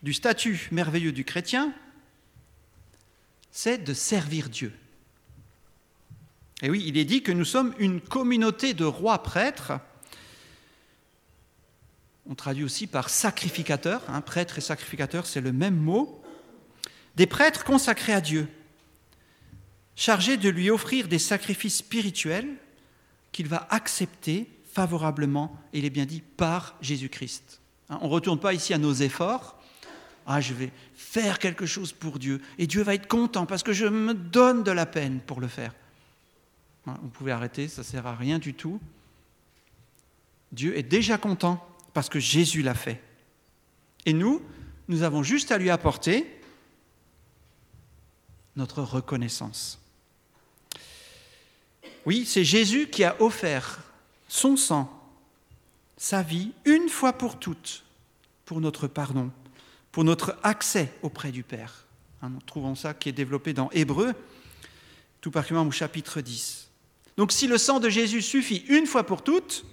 du 0.01 0.13
statut 0.13 0.67
merveilleux 0.71 1.11
du 1.11 1.23
chrétien, 1.23 1.73
c'est 3.53 3.77
de 3.77 3.93
servir 3.93 4.49
Dieu. 4.49 4.73
Et 6.63 6.71
oui, 6.71 6.83
il 6.87 6.97
est 6.97 7.05
dit 7.05 7.21
que 7.21 7.31
nous 7.31 7.45
sommes 7.45 7.75
une 7.77 8.01
communauté 8.01 8.73
de 8.73 8.83
rois 8.83 9.21
prêtres. 9.21 9.73
On 12.25 12.33
traduit 12.33 12.63
aussi 12.63 12.87
par 12.87 13.09
sacrificateurs. 13.09 14.01
Hein, 14.09 14.21
prêtre 14.21 14.57
et 14.57 14.61
sacrificateur, 14.61 15.27
c'est 15.27 15.39
le 15.39 15.53
même 15.53 15.75
mot. 15.75 16.19
Des 17.15 17.27
prêtres 17.27 17.63
consacrés 17.63 18.13
à 18.13 18.21
Dieu 18.21 18.47
chargé 19.95 20.37
de 20.37 20.49
lui 20.49 20.71
offrir 20.71 21.07
des 21.07 21.19
sacrifices 21.19 21.77
spirituels 21.77 22.55
qu'il 23.31 23.47
va 23.47 23.67
accepter 23.69 24.49
favorablement, 24.65 25.55
il 25.73 25.85
est 25.85 25.91
bien 25.91 26.05
dit, 26.05 26.21
par 26.21 26.75
Jésus-Christ. 26.81 27.61
Hein, 27.89 27.99
on 28.01 28.07
ne 28.07 28.13
retourne 28.13 28.39
pas 28.39 28.55
ici 28.55 28.73
à 28.73 28.79
nos 28.79 28.93
efforts. 28.93 29.62
Ah, 30.25 30.41
je 30.41 30.53
vais 30.53 30.71
faire 30.93 31.39
quelque 31.39 31.65
chose 31.65 31.91
pour 31.91 32.19
Dieu, 32.19 32.41
et 32.57 32.67
Dieu 32.67 32.83
va 32.83 32.93
être 32.95 33.07
content 33.07 33.45
parce 33.45 33.63
que 33.63 33.73
je 33.73 33.85
me 33.85 34.13
donne 34.13 34.63
de 34.63 34.71
la 34.71 34.85
peine 34.85 35.19
pour 35.19 35.41
le 35.41 35.47
faire. 35.47 35.73
Hein, 36.87 36.97
vous 37.01 37.09
pouvez 37.09 37.31
arrêter, 37.31 37.67
ça 37.67 37.81
ne 37.81 37.85
sert 37.85 38.07
à 38.07 38.15
rien 38.15 38.39
du 38.39 38.53
tout. 38.53 38.79
Dieu 40.51 40.77
est 40.77 40.83
déjà 40.83 41.17
content 41.17 41.65
parce 41.93 42.09
que 42.09 42.19
Jésus 42.19 42.61
l'a 42.61 42.75
fait. 42.75 43.01
Et 44.05 44.13
nous, 44.13 44.41
nous 44.87 45.03
avons 45.03 45.23
juste 45.23 45.51
à 45.51 45.57
lui 45.57 45.69
apporter 45.69 46.27
notre 48.55 48.81
reconnaissance. 48.81 49.79
Oui, 52.05 52.25
c'est 52.25 52.43
Jésus 52.43 52.87
qui 52.89 53.03
a 53.03 53.19
offert 53.21 53.79
son 54.27 54.57
sang, 54.57 54.91
sa 55.97 56.21
vie, 56.21 56.51
une 56.65 56.89
fois 56.89 57.13
pour 57.13 57.39
toutes, 57.39 57.83
pour 58.45 58.59
notre 58.59 58.87
pardon, 58.87 59.31
pour 59.93 60.03
notre 60.03 60.37
accès 60.41 60.91
auprès 61.03 61.31
du 61.31 61.43
Père. 61.43 61.85
Hein, 62.21 62.29
nous 62.29 62.41
trouvons 62.41 62.75
ça 62.75 62.93
qui 62.95 63.09
est 63.09 63.13
développé 63.13 63.53
dans 63.53 63.69
Hébreu, 63.71 64.13
tout 65.21 65.31
particulièrement 65.31 65.69
au 65.69 65.71
chapitre 65.71 66.19
10. 66.19 66.67
Donc 67.15 67.31
si 67.31 67.47
le 67.47 67.59
sang 67.59 67.79
de 67.79 67.89
Jésus 67.89 68.23
suffit 68.23 68.65
une 68.67 68.87
fois 68.87 69.05
pour 69.05 69.23
toutes, 69.23 69.65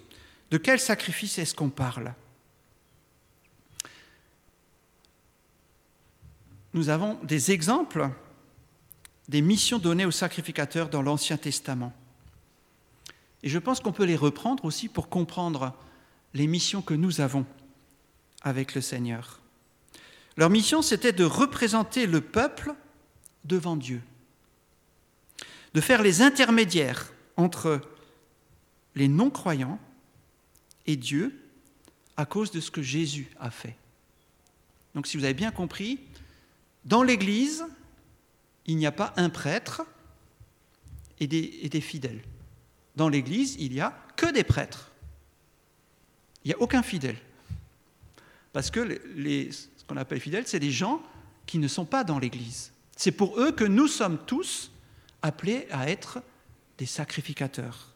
de 0.51 0.57
quel 0.57 0.79
sacrifice 0.79 1.39
est-ce 1.39 1.55
qu'on 1.55 1.71
parle? 1.71 2.13
Nous 6.73 6.89
avons 6.89 7.15
des 7.23 7.51
exemples 7.51 8.09
des 9.27 9.41
missions 9.41 9.79
données 9.79 10.05
aux 10.05 10.11
sacrificateurs 10.11 10.89
dans 10.89 11.01
l'Ancien 11.01 11.37
Testament. 11.37 11.93
Et 13.41 13.49
je 13.49 13.57
pense 13.57 13.79
qu'on 13.79 13.91
peut 13.91 14.05
les 14.05 14.15
reprendre 14.15 14.65
aussi 14.65 14.87
pour 14.87 15.09
comprendre 15.09 15.73
les 16.35 16.45
missions 16.45 16.83
que 16.83 16.93
nous 16.93 17.21
avons 17.21 17.45
avec 18.43 18.75
le 18.75 18.81
Seigneur. 18.81 19.40
Leur 20.37 20.49
mission, 20.49 20.81
c'était 20.81 21.13
de 21.13 21.23
représenter 21.23 22.05
le 22.07 22.21
peuple 22.21 22.73
devant 23.43 23.75
Dieu, 23.75 24.01
de 25.73 25.81
faire 25.81 26.01
les 26.01 26.21
intermédiaires 26.21 27.13
entre 27.37 27.81
les 28.95 29.07
non-croyants 29.07 29.79
et 30.85 30.95
Dieu 30.95 31.37
à 32.17 32.25
cause 32.25 32.51
de 32.51 32.59
ce 32.59 32.71
que 32.71 32.81
Jésus 32.81 33.29
a 33.39 33.51
fait. 33.51 33.75
Donc 34.95 35.07
si 35.07 35.17
vous 35.17 35.23
avez 35.23 35.33
bien 35.33 35.51
compris, 35.51 35.99
dans 36.85 37.03
l'Église, 37.03 37.65
il 38.65 38.77
n'y 38.77 38.85
a 38.85 38.91
pas 38.91 39.13
un 39.17 39.29
prêtre 39.29 39.83
et 41.19 41.27
des, 41.27 41.81
fidèles 41.81 42.21
dans 42.95 43.07
l'Église, 43.07 43.55
il 43.59 43.71
n'y 43.71 43.81
a 43.81 43.95
que 44.15 44.31
des 44.31 44.43
prêtres. 44.43 44.91
Il 46.43 46.49
n'y 46.49 46.53
a 46.53 46.61
aucun 46.61 46.81
fidèle. 46.81 47.17
Parce 48.53 48.71
que 48.71 48.79
les, 49.15 49.49
qu'on 49.91 49.97
appelle 49.97 50.21
fidèles, 50.21 50.47
c'est 50.47 50.59
des 50.59 50.71
gens 50.71 51.03
qui 51.45 51.57
ne 51.57 51.67
sont 51.67 51.83
pas 51.83 52.05
dans 52.05 52.17
l'Église. 52.17 52.71
C'est 52.95 53.11
pour 53.11 53.37
eux 53.37 53.51
que 53.51 53.65
nous 53.65 53.87
sommes 53.87 54.19
tous 54.25 54.71
appelés 55.21 55.67
à 55.69 55.89
être 55.89 56.23
des 56.77 56.85
sacrificateurs. 56.85 57.93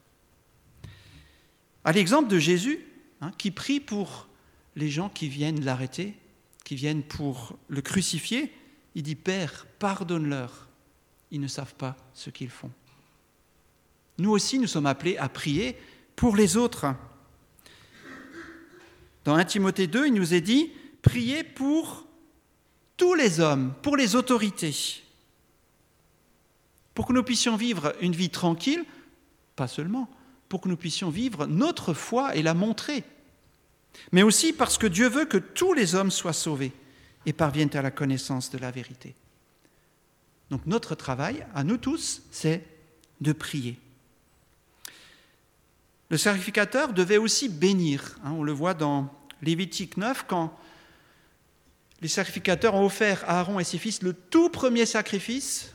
À 1.84 1.92
l'exemple 1.92 2.28
de 2.28 2.38
Jésus, 2.38 2.80
hein, 3.22 3.32
qui 3.38 3.50
prie 3.50 3.80
pour 3.80 4.28
les 4.74 4.90
gens 4.90 5.08
qui 5.08 5.28
viennent 5.28 5.64
l'arrêter, 5.64 6.14
qui 6.64 6.76
viennent 6.76 7.02
pour 7.02 7.56
le 7.68 7.80
crucifier, 7.80 8.52
il 8.94 9.02
dit 9.02 9.14
Père, 9.14 9.66
pardonne-leur, 9.78 10.68
ils 11.30 11.40
ne 11.40 11.48
savent 11.48 11.76
pas 11.76 11.96
ce 12.12 12.28
qu'ils 12.28 12.50
font. 12.50 12.72
Nous 14.18 14.30
aussi, 14.32 14.58
nous 14.58 14.66
sommes 14.66 14.84
appelés 14.84 15.16
à 15.16 15.30
prier 15.30 15.78
pour 16.14 16.36
les 16.36 16.58
autres. 16.58 16.94
Dans 19.24 19.34
1 19.34 19.46
Timothée 19.46 19.86
2, 19.86 20.08
il 20.08 20.12
nous 20.12 20.34
est 20.34 20.42
dit, 20.42 20.72
priez 21.06 21.44
pour 21.44 22.04
tous 22.96 23.14
les 23.14 23.38
hommes, 23.38 23.72
pour 23.80 23.96
les 23.96 24.16
autorités, 24.16 24.74
pour 26.94 27.06
que 27.06 27.12
nous 27.12 27.22
puissions 27.22 27.56
vivre 27.56 27.94
une 28.00 28.14
vie 28.14 28.28
tranquille, 28.28 28.84
pas 29.54 29.68
seulement, 29.68 30.10
pour 30.48 30.60
que 30.60 30.68
nous 30.68 30.76
puissions 30.76 31.08
vivre 31.08 31.46
notre 31.46 31.94
foi 31.94 32.34
et 32.34 32.42
la 32.42 32.54
montrer, 32.54 33.04
mais 34.10 34.24
aussi 34.24 34.52
parce 34.52 34.78
que 34.78 34.88
Dieu 34.88 35.08
veut 35.08 35.26
que 35.26 35.38
tous 35.38 35.74
les 35.74 35.94
hommes 35.94 36.10
soient 36.10 36.32
sauvés 36.32 36.72
et 37.24 37.32
parviennent 37.32 37.76
à 37.76 37.82
la 37.82 37.92
connaissance 37.92 38.50
de 38.50 38.58
la 38.58 38.72
vérité. 38.72 39.14
Donc 40.50 40.66
notre 40.66 40.96
travail, 40.96 41.46
à 41.54 41.62
nous 41.62 41.78
tous, 41.78 42.22
c'est 42.32 42.66
de 43.20 43.32
prier. 43.32 43.78
Le 46.10 46.18
sacrificateur 46.18 46.92
devait 46.92 47.16
aussi 47.16 47.48
bénir. 47.48 48.18
Hein, 48.24 48.32
on 48.32 48.42
le 48.42 48.52
voit 48.52 48.74
dans 48.74 49.12
Lévitique 49.42 49.96
9, 49.96 50.24
quand 50.26 50.56
les 52.00 52.08
sacrificateurs 52.08 52.74
ont 52.74 52.84
offert 52.84 53.24
à 53.24 53.40
Aaron 53.40 53.58
et 53.58 53.64
ses 53.64 53.78
fils 53.78 54.02
le 54.02 54.12
tout 54.12 54.50
premier 54.50 54.86
sacrifice, 54.86 55.72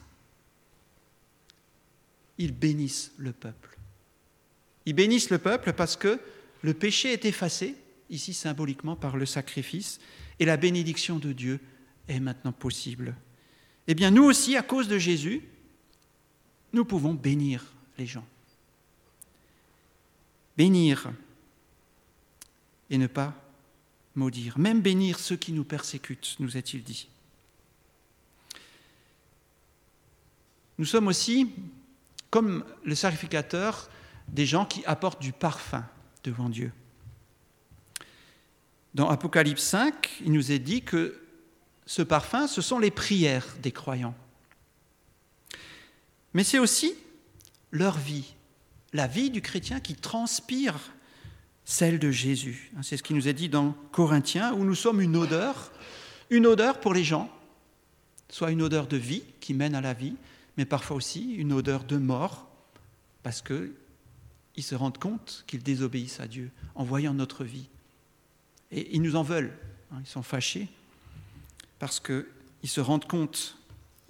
ils 2.38 2.54
bénissent 2.54 3.12
le 3.18 3.32
peuple. 3.32 3.78
Ils 4.86 4.94
bénissent 4.94 5.30
le 5.30 5.38
peuple 5.38 5.74
parce 5.74 5.96
que 5.96 6.20
le 6.62 6.74
péché 6.74 7.14
est 7.14 7.26
effacé, 7.26 7.76
ici 8.10 8.34
symboliquement 8.34 8.96
par 8.96 9.18
le 9.18 9.26
sacrifice, 9.26 10.00
et 10.40 10.46
la 10.46 10.58
bénédiction 10.58 11.20
de 11.20 11.34
Dieu 11.34 11.60
est 12.08 12.20
maintenant 12.20 12.52
possible. 12.52 13.16
Eh 13.88 13.96
bien, 13.96 14.12
nous 14.12 14.24
aussi, 14.24 14.56
à 14.56 14.64
cause 14.64 14.88
de 14.88 14.98
Jésus, 14.98 15.44
nous 16.74 16.86
pouvons 16.86 17.14
bénir 17.14 17.66
les 17.98 18.06
gens 18.06 18.26
bénir 20.58 21.12
et 22.90 22.98
ne 22.98 23.08
pas 23.08 23.34
maudire, 24.16 24.58
même 24.58 24.82
bénir 24.82 25.20
ceux 25.20 25.38
qui 25.38 25.52
nous 25.52 25.64
persécutent, 25.64 26.36
nous 26.40 26.58
est-il 26.58 26.84
dit. 26.84 27.08
Nous 30.78 30.86
sommes 30.86 31.08
aussi, 31.08 31.52
comme 32.30 32.66
le 32.84 32.96
sacrificateur, 32.96 33.90
des 34.28 34.46
gens 34.46 34.66
qui 34.66 34.84
apportent 34.86 35.22
du 35.22 35.32
parfum 35.32 35.86
devant 36.24 36.50
Dieu. 36.50 36.72
Dans 38.94 39.10
Apocalypse 39.10 39.64
5, 39.64 40.22
il 40.26 40.32
nous 40.32 40.52
est 40.52 40.60
dit 40.60 40.82
que 40.82 41.22
ce 41.86 42.02
parfum, 42.02 42.48
ce 42.48 42.62
sont 42.62 42.80
les 42.80 42.92
prières 42.92 43.48
des 43.62 43.72
croyants. 43.72 44.16
Mais 46.34 46.44
c'est 46.44 46.60
aussi 46.60 46.96
leur 47.72 47.98
vie, 47.98 48.34
la 48.94 49.08
vie 49.08 49.30
du 49.30 49.42
chrétien 49.42 49.80
qui 49.80 49.96
transpire 49.96 50.76
celle 51.72 52.00
de 52.00 52.12
Jésus. 52.12 52.70
C'est 52.82 52.98
ce 52.98 53.04
qui 53.04 53.14
nous 53.14 53.30
est 53.30 53.34
dit 53.34 53.48
dans 53.48 53.72
Corinthiens, 53.94 54.54
où 54.54 54.66
nous 54.66 54.76
sommes 54.76 55.00
une 55.00 55.16
odeur, 55.16 55.72
une 56.30 56.46
odeur 56.46 56.82
pour 56.82 56.94
les 56.94 57.06
gens, 57.06 57.32
soit 58.30 58.52
une 58.52 58.62
odeur 58.62 58.88
de 58.88 58.98
vie 58.98 59.24
qui 59.40 59.54
mène 59.54 59.74
à 59.74 59.80
la 59.80 59.94
vie, 59.94 60.16
mais 60.58 60.66
parfois 60.66 60.98
aussi 60.98 61.34
une 61.36 61.54
odeur 61.54 61.86
de 61.86 61.96
mort, 61.96 62.46
parce 63.24 63.42
qu'ils 63.42 63.72
se 64.60 64.76
rendent 64.76 64.98
compte 64.98 65.46
qu'ils 65.48 65.64
désobéissent 65.64 66.20
à 66.20 66.28
Dieu 66.28 66.52
en 66.76 66.84
voyant 66.84 67.14
notre 67.14 67.46
vie. 67.46 67.70
Et 68.72 68.94
ils 68.94 69.02
nous 69.02 69.16
en 69.16 69.24
veulent, 69.24 69.58
hein, 69.94 70.00
ils 70.02 70.10
sont 70.10 70.24
fâchés, 70.24 70.68
parce 71.80 72.02
qu'ils 72.02 72.26
se 72.66 72.82
rendent 72.82 73.08
compte 73.08 73.58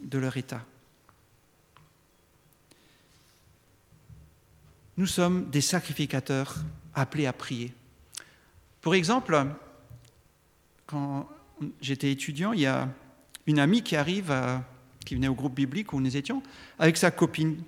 de 0.02 0.18
leur 0.18 0.36
état. 0.36 0.66
Nous 4.98 5.08
sommes 5.08 5.48
des 5.52 5.62
sacrificateurs 5.62 6.56
appelés 6.94 7.26
à 7.26 7.34
prier. 7.34 7.74
Pour 8.82 8.96
exemple, 8.96 9.46
quand 10.86 11.30
j'étais 11.82 12.12
étudiant, 12.12 12.54
il 12.54 12.62
y 12.62 12.66
a 12.66 12.90
une 13.48 13.60
amie 13.60 13.84
qui 13.84 13.96
arrive, 13.96 14.34
qui 15.06 15.16
venait 15.16 15.28
au 15.28 15.36
groupe 15.36 15.54
biblique 15.54 15.94
où 15.94 16.02
nous 16.02 16.18
étions, 16.18 16.42
avec 16.80 16.98
sa 16.98 17.12
copine, 17.12 17.62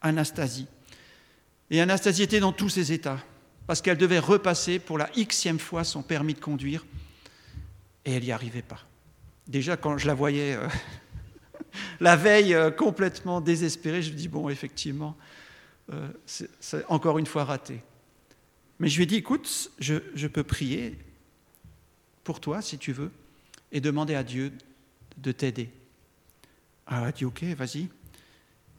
Anastasie. 0.00 0.66
Et 1.70 1.80
Anastasie 1.80 2.22
était 2.22 2.40
dans 2.40 2.52
tous 2.52 2.68
ses 2.68 2.92
états, 2.92 3.18
parce 3.66 3.80
qu'elle 3.80 3.96
devait 3.96 4.18
repasser 4.18 4.78
pour 4.78 4.98
la 4.98 5.08
xème 5.16 5.58
fois 5.58 5.84
son 5.84 6.02
permis 6.02 6.34
de 6.34 6.40
conduire, 6.40 6.84
et 8.04 8.14
elle 8.14 8.22
n'y 8.22 8.32
arrivait 8.32 8.62
pas. 8.62 8.80
Déjà, 9.46 9.76
quand 9.76 9.98
je 9.98 10.06
la 10.06 10.14
voyais 10.14 10.54
euh, 10.54 10.68
la 12.00 12.16
veille 12.16 12.54
euh, 12.54 12.70
complètement 12.70 13.40
désespérée, 13.40 14.02
je 14.02 14.10
me 14.12 14.16
dis, 14.16 14.28
bon, 14.28 14.48
effectivement, 14.48 15.16
euh, 15.92 16.08
c'est 16.26 16.48
encore 16.88 17.18
une 17.18 17.26
fois 17.26 17.44
raté. 17.44 17.82
Mais 18.82 18.88
je 18.88 18.96
lui 18.96 19.04
ai 19.04 19.06
dit, 19.06 19.14
écoute, 19.14 19.70
je, 19.78 20.26
peux 20.26 20.42
prier 20.42 20.98
pour 22.24 22.40
toi, 22.40 22.60
si 22.60 22.78
tu 22.78 22.92
veux, 22.92 23.12
et 23.70 23.80
demander 23.80 24.16
à 24.16 24.24
Dieu 24.24 24.50
de 25.18 25.30
t'aider. 25.30 25.70
elle 26.90 26.96
a 26.96 27.12
dit, 27.12 27.24
ok, 27.24 27.44
vas-y. 27.56 27.88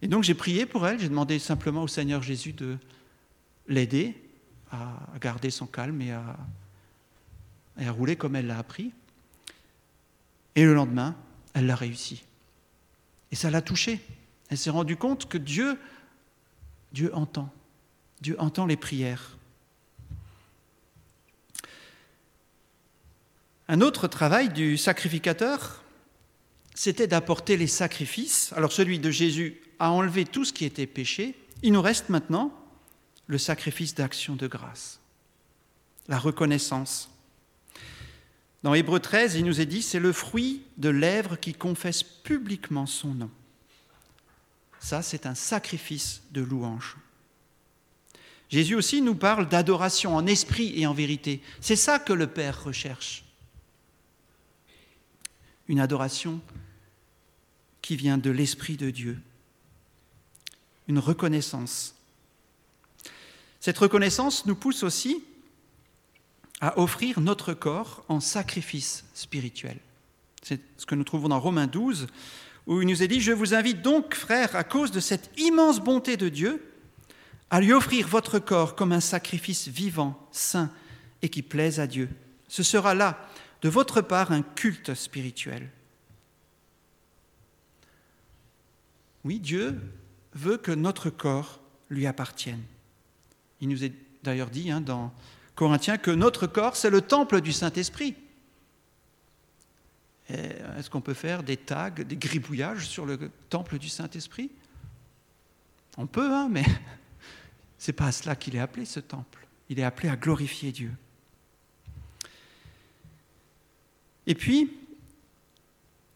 Et 0.01 0.09
donc 0.09 0.25
j'ai 0.25 0.33
prié 0.33 0.65
pour 0.65 0.85
elle, 0.85 0.99
j'ai 0.99 1.07
demandé 1.07 1.39
simplement 1.39 1.83
au 1.83 1.87
Seigneur 1.87 2.21
Jésus 2.21 2.51
de 2.51 2.77
l'aider 3.69 4.21
à 4.71 4.99
garder 5.21 5.49
son 5.49 5.67
calme 5.67 6.01
et 6.01 6.11
à, 6.11 6.37
et 7.79 7.87
à 7.87 7.91
rouler 7.93 8.17
comme 8.17 8.35
elle 8.35 8.47
l'a 8.47 8.57
appris. 8.57 8.91
Et 10.55 10.65
le 10.65 10.73
lendemain, 10.73 11.15
elle 11.53 11.65
l'a 11.65 11.77
réussi. 11.77 12.25
Et 13.31 13.37
ça 13.37 13.49
l'a 13.49 13.61
touchée. 13.61 14.01
Elle 14.49 14.57
s'est 14.57 14.69
rendue 14.69 14.97
compte 14.97 15.29
que 15.29 15.37
Dieu, 15.37 15.79
Dieu 16.91 17.15
entend. 17.15 17.49
Dieu 18.19 18.35
entend 18.37 18.65
les 18.65 18.75
prières. 18.75 19.37
Un 23.67 23.81
autre 23.81 24.07
travail 24.07 24.49
du 24.49 24.77
sacrificateur, 24.77 25.83
c'était 26.75 27.07
d'apporter 27.07 27.55
les 27.55 27.67
sacrifices. 27.67 28.51
Alors 28.55 28.71
celui 28.71 28.99
de 28.99 29.09
Jésus 29.09 29.61
a 29.79 29.91
enlevé 29.91 30.25
tout 30.25 30.43
ce 30.43 30.53
qui 30.53 30.65
était 30.65 30.87
péché. 30.87 31.35
Il 31.61 31.73
nous 31.73 31.81
reste 31.81 32.09
maintenant 32.09 32.53
le 33.27 33.37
sacrifice 33.37 33.95
d'action 33.95 34.35
de 34.35 34.47
grâce, 34.47 34.99
la 36.07 36.19
reconnaissance. 36.19 37.09
Dans 38.63 38.73
Hébreu 38.73 38.99
13, 38.99 39.35
il 39.35 39.45
nous 39.45 39.61
est 39.61 39.65
dit, 39.65 39.81
c'est 39.81 39.99
le 39.99 40.13
fruit 40.13 40.63
de 40.77 40.89
lèvres 40.89 41.37
qui 41.37 41.53
confessent 41.53 42.03
publiquement 42.03 42.85
son 42.85 43.13
nom. 43.13 43.31
Ça, 44.79 45.01
c'est 45.01 45.25
un 45.25 45.35
sacrifice 45.35 46.21
de 46.31 46.41
louange. 46.41 46.97
Jésus 48.49 48.75
aussi 48.75 49.01
nous 49.01 49.15
parle 49.15 49.47
d'adoration 49.47 50.15
en 50.15 50.27
esprit 50.27 50.79
et 50.79 50.85
en 50.85 50.93
vérité. 50.93 51.41
C'est 51.61 51.77
ça 51.77 51.99
que 51.99 52.13
le 52.13 52.27
Père 52.27 52.63
recherche. 52.63 53.23
Une 55.67 55.79
adoration 55.79 56.41
qui 57.81 57.95
vient 57.95 58.17
de 58.17 58.31
l'Esprit 58.31 58.77
de 58.77 58.89
Dieu. 58.89 59.19
Une 60.87 60.99
reconnaissance. 60.99 61.95
Cette 63.59 63.77
reconnaissance 63.77 64.45
nous 64.45 64.55
pousse 64.55 64.83
aussi 64.83 65.23
à 66.59 66.79
offrir 66.79 67.19
notre 67.19 67.53
corps 67.53 68.03
en 68.07 68.19
sacrifice 68.19 69.05
spirituel. 69.13 69.77
C'est 70.41 70.61
ce 70.77 70.85
que 70.85 70.95
nous 70.95 71.03
trouvons 71.03 71.29
dans 71.29 71.39
Romains 71.39 71.67
12, 71.67 72.07
où 72.67 72.81
il 72.81 72.87
nous 72.87 73.03
est 73.03 73.07
dit, 73.07 73.21
je 73.21 73.31
vous 73.31 73.53
invite 73.53 73.81
donc, 73.81 74.15
frères, 74.15 74.55
à 74.55 74.63
cause 74.63 74.91
de 74.91 74.99
cette 74.99 75.31
immense 75.37 75.79
bonté 75.79 76.17
de 76.17 76.29
Dieu, 76.29 76.63
à 77.49 77.61
lui 77.61 77.73
offrir 77.73 78.07
votre 78.07 78.39
corps 78.39 78.75
comme 78.75 78.91
un 78.91 78.99
sacrifice 78.99 79.67
vivant, 79.67 80.19
saint 80.31 80.71
et 81.21 81.29
qui 81.29 81.41
plaise 81.41 81.79
à 81.79 81.87
Dieu. 81.87 82.09
Ce 82.47 82.63
sera 82.63 82.93
là, 82.93 83.29
de 83.63 83.69
votre 83.69 84.01
part, 84.01 84.31
un 84.31 84.43
culte 84.43 84.93
spirituel. 84.93 85.69
Oui, 89.23 89.39
Dieu 89.39 89.79
veut 90.33 90.57
que 90.57 90.71
notre 90.71 91.09
corps 91.09 91.61
lui 91.89 92.05
appartienne. 92.05 92.61
Il 93.61 93.69
nous 93.69 93.85
est 93.85 93.93
d'ailleurs 94.21 94.49
dit 94.49 94.69
hein, 94.69 94.81
dans 94.81 95.13
Corinthiens 95.55 95.97
que 95.97 96.11
notre 96.11 96.45
corps, 96.45 96.75
c'est 96.75 96.89
le 96.89 97.01
temple 97.01 97.39
du 97.39 97.53
Saint-Esprit. 97.53 98.15
Est-ce 100.27 100.89
qu'on 100.89 101.01
peut 101.01 101.13
faire 101.13 101.43
des 101.43 101.57
tags, 101.57 101.91
des 101.91 102.17
gribouillages 102.17 102.87
sur 102.87 103.05
le 103.05 103.31
temple 103.49 103.77
du 103.77 103.87
Saint-Esprit? 103.87 104.51
On 105.97 106.07
peut, 106.07 106.33
hein, 106.33 106.49
mais 106.51 106.65
c'est 107.77 107.93
pas 107.93 108.07
à 108.07 108.11
cela 108.11 108.35
qu'il 108.35 108.57
est 108.57 108.59
appelé, 108.59 108.85
ce 108.85 108.99
temple. 108.99 109.47
Il 109.69 109.79
est 109.79 109.83
appelé 109.83 110.09
à 110.09 110.17
glorifier 110.17 110.73
Dieu. 110.73 110.91
Et 114.27 114.35
puis, 114.35 114.71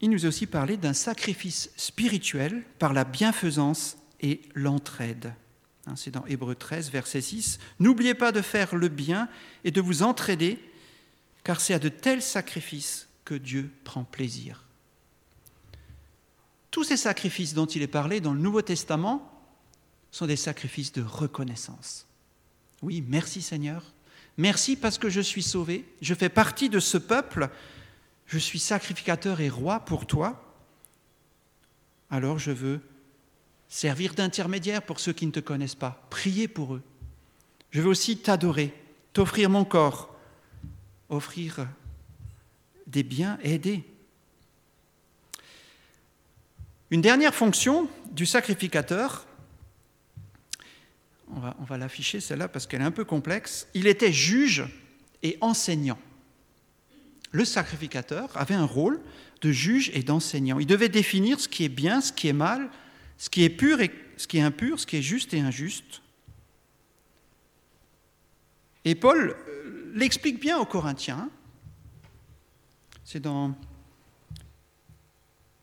il 0.01 0.09
nous 0.09 0.25
a 0.25 0.29
aussi 0.29 0.45
parlé 0.45 0.77
d'un 0.77 0.93
sacrifice 0.93 1.71
spirituel 1.75 2.63
par 2.79 2.93
la 2.93 3.03
bienfaisance 3.03 3.97
et 4.21 4.41
l'entraide. 4.53 5.33
Hein, 5.87 5.95
c'est 5.95 6.11
dans 6.11 6.25
Hébreu 6.25 6.55
13, 6.55 6.91
verset 6.91 7.21
6. 7.21 7.59
N'oubliez 7.79 8.13
pas 8.13 8.31
de 8.31 8.41
faire 8.41 8.75
le 8.75 8.89
bien 8.89 9.29
et 9.63 9.71
de 9.71 9.81
vous 9.81 10.03
entraider, 10.03 10.59
car 11.43 11.61
c'est 11.61 11.73
à 11.73 11.79
de 11.79 11.89
tels 11.89 12.21
sacrifices 12.21 13.07
que 13.25 13.35
Dieu 13.35 13.71
prend 13.83 14.03
plaisir. 14.03 14.63
Tous 16.71 16.83
ces 16.83 16.97
sacrifices 16.97 17.53
dont 17.53 17.65
il 17.65 17.81
est 17.81 17.87
parlé 17.87 18.21
dans 18.21 18.33
le 18.33 18.39
Nouveau 18.39 18.61
Testament 18.61 19.33
sont 20.11 20.27
des 20.27 20.35
sacrifices 20.35 20.91
de 20.91 21.01
reconnaissance. 21.01 22.05
Oui, 22.81 23.03
merci 23.07 23.41
Seigneur. 23.41 23.83
Merci 24.37 24.75
parce 24.75 24.97
que 24.97 25.09
je 25.09 25.21
suis 25.21 25.41
sauvé. 25.41 25.85
Je 26.01 26.13
fais 26.13 26.29
partie 26.29 26.69
de 26.69 26.79
ce 26.79 26.97
peuple. 26.97 27.49
Je 28.27 28.37
suis 28.37 28.59
sacrificateur 28.59 29.41
et 29.41 29.49
roi 29.49 29.79
pour 29.79 30.05
toi. 30.05 30.43
Alors 32.09 32.39
je 32.39 32.51
veux 32.51 32.81
servir 33.69 34.13
d'intermédiaire 34.13 34.81
pour 34.81 34.99
ceux 34.99 35.13
qui 35.13 35.25
ne 35.25 35.31
te 35.31 35.39
connaissent 35.39 35.75
pas, 35.75 36.05
prier 36.09 36.47
pour 36.47 36.75
eux. 36.75 36.83
Je 37.71 37.81
veux 37.81 37.89
aussi 37.89 38.17
t'adorer, 38.17 38.73
t'offrir 39.13 39.49
mon 39.49 39.65
corps, 39.65 40.15
offrir 41.09 41.67
des 42.85 43.03
biens, 43.03 43.37
aider. 43.43 43.83
Une 46.89 47.01
dernière 47.01 47.35
fonction 47.35 47.89
du 48.11 48.25
sacrificateur, 48.25 49.25
on 51.29 51.63
va, 51.65 51.77
l'afficher 51.77 52.21
celle-là 52.21 52.47
parce 52.47 52.65
qu'elle 52.65 52.81
est 52.81 52.85
un 52.85 52.91
peu 52.91 53.03
complexe, 53.03 53.67
il 53.73 53.87
était 53.87 54.13
juge 54.13 54.65
et 55.23 55.37
enseignant. 55.41 55.99
Le 57.37 57.45
sacrificateur 57.45 58.35
avait 58.35 58.55
un 58.55 58.65
rôle 58.65 58.99
de 59.41 59.51
juge 59.51 59.91
et 59.93 60.01
d'enseignant. 60.01 60.57
Il 60.57 60.65
devait 60.65 60.89
définir 60.89 61.39
ce 61.39 61.47
qui 61.47 61.65
est 61.65 61.69
bien, 61.69 62.01
ce 62.01 62.11
qui 62.11 62.27
est 62.27 62.33
mal, 62.33 62.67
ce 63.19 63.29
qui 63.29 63.43
est 63.43 63.51
pur 63.51 63.79
et 63.79 63.91
ce 64.17 64.25
qui 64.25 64.39
est 64.39 64.41
impur, 64.41 64.79
ce 64.79 64.87
qui 64.87 64.95
est 64.95 65.03
juste 65.03 65.35
et 65.35 65.39
injuste. 65.39 66.01
Et 68.85 68.95
Paul 68.95 69.35
euh, 69.47 69.91
l'explique 69.93 70.39
bien 70.39 70.57
aux 70.57 70.65
Corinthiens. 70.65 71.29
C'est 73.05 73.19
dans 73.19 73.55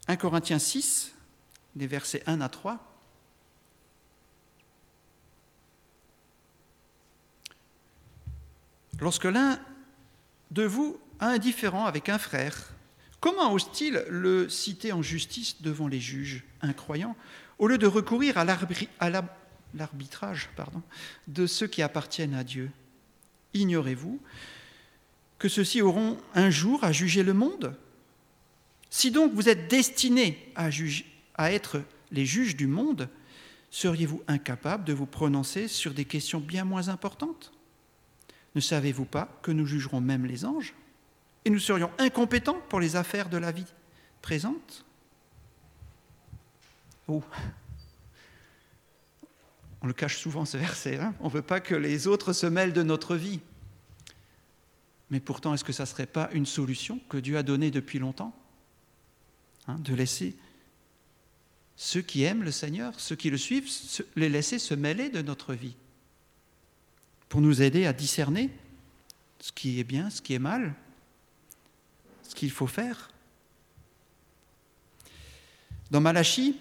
1 0.07 0.15
Corinthiens 0.15 0.61
6, 0.61 1.13
des 1.75 1.89
versets 1.89 2.23
1 2.29 2.41
à 2.41 2.49
3. 2.49 2.79
Lorsque 9.01 9.25
l'un 9.25 9.59
de 10.53 10.63
vous 10.63 11.01
différend 11.39 11.87
avec 11.87 12.09
un 12.09 12.19
frère, 12.19 12.71
comment 13.21 13.53
ose-t-il 13.53 14.05
le 14.09 14.49
citer 14.49 14.93
en 14.93 15.03
justice 15.03 15.63
devant 15.63 15.89
les 15.89 16.01
juges 16.01 16.45
incroyants 16.61 17.17
au 17.59 17.69
lieu 17.69 17.79
de 17.79 17.87
recourir 17.87 18.39
à 18.39 18.45
l'arbitrage 18.45 20.51
de 21.29 21.47
ceux 21.47 21.67
qui 21.67 21.83
appartiennent 21.83 22.35
à 22.35 22.45
Dieu? 22.45 22.71
Ignorez-vous 23.55 24.21
que 25.39 25.49
ceux-ci 25.49 25.83
auront 25.83 26.19
un 26.35 26.51
jour 26.51 26.85
à 26.85 26.93
juger 26.93 27.23
le 27.23 27.35
monde? 27.35 27.77
Si 28.91 29.11
donc 29.11 29.33
vous 29.33 29.49
êtes 29.49 29.69
destinés 29.69 30.53
à, 30.55 30.69
à 31.37 31.53
être 31.53 31.83
les 32.11 32.27
juges 32.27 32.57
du 32.57 32.67
monde, 32.67 33.09
seriez-vous 33.71 34.23
incapables 34.29 34.85
de 34.85 34.93
vous 34.93 35.07
prononcer 35.07 35.69
sur 35.69 35.95
des 35.95 36.05
questions 36.05 36.41
bien 36.41 36.65
moins 36.65 36.89
importantes? 36.89 37.53
Ne 38.55 38.61
savez-vous 38.61 39.05
pas 39.05 39.41
que 39.43 39.51
nous 39.51 39.67
jugerons 39.67 40.01
même 40.01 40.27
les 40.27 40.45
anges? 40.45 40.75
Et 41.45 41.51
nous 41.51 41.59
serions 41.59 41.91
incompétents 41.99 42.61
pour 42.69 42.81
les 42.81 42.97
affaires 42.97 43.29
de 43.29 43.37
la 43.37 43.53
vie 43.53 43.67
présente. 44.23 44.85
Oh. 47.09 47.23
On 49.83 49.87
le 49.87 49.93
cache 49.93 50.17
souvent 50.17 50.47
ce 50.47 50.57
verset, 50.57 50.99
hein. 50.99 51.15
On 51.21 51.27
ne 51.27 51.33
veut 51.33 51.43
pas 51.43 51.61
que 51.61 51.75
les 51.75 52.07
autres 52.07 52.33
se 52.33 52.47
mêlent 52.47 52.73
de 52.73 52.83
notre 52.83 53.17
vie. 53.17 53.41
Mais 55.11 55.21
pourtant, 55.21 55.53
est-ce 55.53 55.65
que 55.65 55.75
ça 55.75 55.83
ne 55.83 55.89
serait 55.89 56.07
pas 56.07 56.31
une 56.33 56.47
solution 56.47 56.99
que 57.11 57.19
Dieu 57.19 57.37
a 57.37 57.43
donnée 57.43 57.71
depuis 57.71 57.99
longtemps 57.99 58.35
hein, 59.69 59.77
De 59.81 59.95
laisser 59.95 60.37
ceux 61.77 62.01
qui 62.01 62.23
aiment 62.23 62.45
le 62.45 62.51
Seigneur, 62.51 62.99
ceux 62.99 63.17
qui 63.17 63.29
le 63.29 63.37
suivent, 63.37 63.69
les 64.17 64.31
laisser 64.31 64.59
se 64.59 64.75
mêler 64.75 65.11
de 65.11 65.21
notre 65.21 65.53
vie, 65.53 65.77
pour 67.29 67.43
nous 67.43 67.61
aider 67.61 67.85
à 67.85 67.93
discerner 67.93 68.51
ce 69.41 69.53
qui 69.53 69.81
est 69.81 69.85
bien, 69.85 70.09
ce 70.09 70.23
qui 70.23 70.33
est 70.33 70.39
mal, 70.39 70.75
ce 72.29 72.35
qu'il 72.35 72.51
faut 72.51 72.67
faire. 72.67 73.11
Dans 75.91 76.01
Malachie 76.01 76.57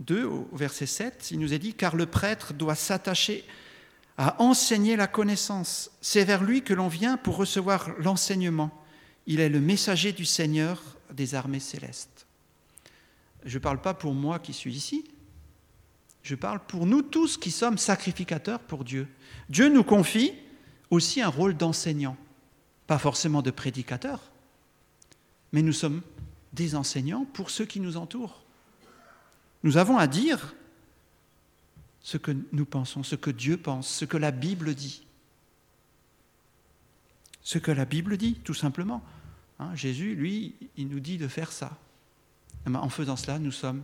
2, 0.00 0.24
au 0.24 0.48
verset 0.52 0.86
7, 0.86 1.30
il 1.30 1.38
nous 1.38 1.52
est 1.54 1.58
dit, 1.58 1.74
car 1.74 1.96
le 1.96 2.06
prêtre 2.06 2.52
doit 2.52 2.74
s'attacher 2.74 3.44
à 4.16 4.40
enseigner 4.42 4.96
la 4.96 5.06
connaissance. 5.06 5.90
C'est 6.00 6.24
vers 6.24 6.42
lui 6.42 6.62
que 6.62 6.74
l'on 6.74 6.88
vient 6.88 7.16
pour 7.16 7.36
recevoir 7.36 7.90
l'enseignement. 7.98 8.70
Il 9.26 9.40
est 9.40 9.48
le 9.48 9.60
messager 9.60 10.12
du 10.12 10.24
Seigneur 10.24 10.82
des 11.12 11.34
armées 11.34 11.60
célestes. 11.60 12.26
Je 13.44 13.58
ne 13.58 13.62
parle 13.62 13.80
pas 13.80 13.94
pour 13.94 14.14
moi 14.14 14.38
qui 14.38 14.52
suis 14.52 14.74
ici, 14.74 15.04
je 16.22 16.34
parle 16.34 16.60
pour 16.66 16.84
nous 16.84 17.02
tous 17.02 17.38
qui 17.38 17.50
sommes 17.50 17.78
sacrificateurs 17.78 18.60
pour 18.60 18.84
Dieu. 18.84 19.08
Dieu 19.48 19.68
nous 19.68 19.84
confie 19.84 20.34
aussi 20.90 21.22
un 21.22 21.28
rôle 21.28 21.56
d'enseignant, 21.56 22.16
pas 22.88 22.98
forcément 22.98 23.42
de 23.42 23.52
prédicateur, 23.52 24.20
mais 25.52 25.62
nous 25.62 25.74
sommes 25.74 26.02
des 26.54 26.74
enseignants 26.74 27.26
pour 27.26 27.50
ceux 27.50 27.66
qui 27.66 27.78
nous 27.78 27.98
entourent. 27.98 28.42
Nous 29.62 29.76
avons 29.76 29.98
à 29.98 30.06
dire 30.06 30.54
ce 32.00 32.16
que 32.16 32.34
nous 32.52 32.64
pensons, 32.64 33.02
ce 33.02 33.14
que 33.14 33.30
Dieu 33.30 33.58
pense, 33.58 33.88
ce 33.88 34.06
que 34.06 34.16
la 34.16 34.30
Bible 34.30 34.74
dit. 34.74 35.06
Ce 37.42 37.58
que 37.58 37.70
la 37.70 37.84
Bible 37.84 38.16
dit, 38.16 38.36
tout 38.42 38.54
simplement. 38.54 39.02
Hein, 39.58 39.74
Jésus, 39.74 40.14
lui, 40.14 40.54
il 40.78 40.88
nous 40.88 41.00
dit 41.00 41.18
de 41.18 41.28
faire 41.28 41.52
ça. 41.52 41.76
Eh 42.66 42.70
ben, 42.70 42.80
en 42.80 42.88
faisant 42.88 43.16
cela, 43.16 43.38
nous 43.38 43.52
sommes 43.52 43.82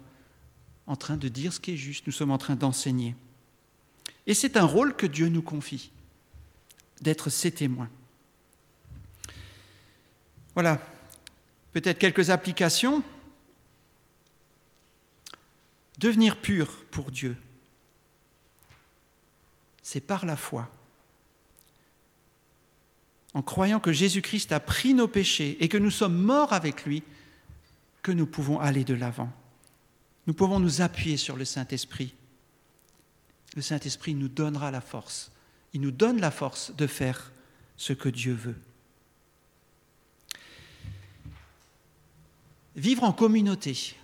en 0.87 0.97
train 0.97 1.19
de 1.19 1.29
dire 1.29 1.53
ce 1.53 1.61
qui 1.61 1.73
est 1.73 1.77
juste, 1.77 2.07
nous 2.07 2.13
sommes 2.13 2.31
en 2.31 2.39
train 2.39 2.57
d'enseigner. 2.57 3.15
Et 4.27 4.33
c'est 4.33 4.57
un 4.57 4.65
rôle 4.65 4.97
que 4.97 5.07
Dieu 5.07 5.29
nous 5.29 5.43
confie, 5.43 5.91
d'être 7.03 7.29
ses 7.29 7.53
témoins. 7.53 7.91
Voilà, 10.55 10.81
peut-être 11.73 11.99
quelques 11.99 12.31
applications. 12.31 13.03
Devenir 15.99 16.41
pur 16.41 16.85
pour 16.91 17.11
Dieu, 17.11 17.37
c'est 19.83 20.01
par 20.01 20.27
la 20.27 20.37
foi. 20.37 20.69
En 23.33 23.43
croyant 23.43 23.81
que 23.81 23.93
Jésus-Christ 23.93 24.53
a 24.53 24.61
pris 24.61 24.95
nos 24.95 25.09
péchés 25.09 25.57
et 25.61 25.69
que 25.69 25.79
nous 25.79 25.91
sommes 25.91 26.17
morts 26.17 26.53
avec 26.53 26.85
lui, 26.85 27.03
que 28.03 28.13
nous 28.13 28.27
pouvons 28.27 28.61
aller 28.61 28.85
de 28.85 28.95
l'avant. 28.95 29.33
Nous 30.27 30.35
pouvons 30.35 30.61
nous 30.61 30.83
appuyer 30.83 31.17
sur 31.17 31.37
le 31.37 31.45
Saint-Esprit. 31.45 32.15
Le 33.57 33.63
Saint-Esprit 33.63 34.15
nous 34.15 34.29
donnera 34.29 34.71
la 34.71 34.81
force. 34.81 35.33
Il 35.73 35.81
nous 35.81 35.91
donne 35.91 36.21
la 36.21 36.31
force 36.31 36.75
de 36.77 36.87
faire 36.87 37.33
ce 37.77 37.93
que 37.93 38.09
Dieu 38.09 38.35
veut. 38.35 38.57
Vivre 42.77 43.05
en 43.05 43.13
communauté. 43.13 43.95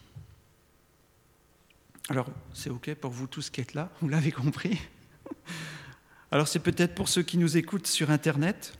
Alors, 2.09 2.29
c'est 2.55 2.71
OK 2.71 2.95
pour 2.95 3.11
vous 3.11 3.27
tous 3.27 3.51
qui 3.51 3.61
êtes 3.61 3.75
là, 3.75 3.91
vous 4.01 4.09
l'avez 4.09 4.33
compris. 4.33 4.79
Alors, 6.31 6.47
c'est 6.47 6.61
peut-être 6.61 6.95
pour 6.95 7.09
ceux 7.09 7.23
qui 7.23 7.39
nous 7.39 7.57
écoutent 7.57 7.89
sur 7.89 8.11
Internet. 8.11 8.79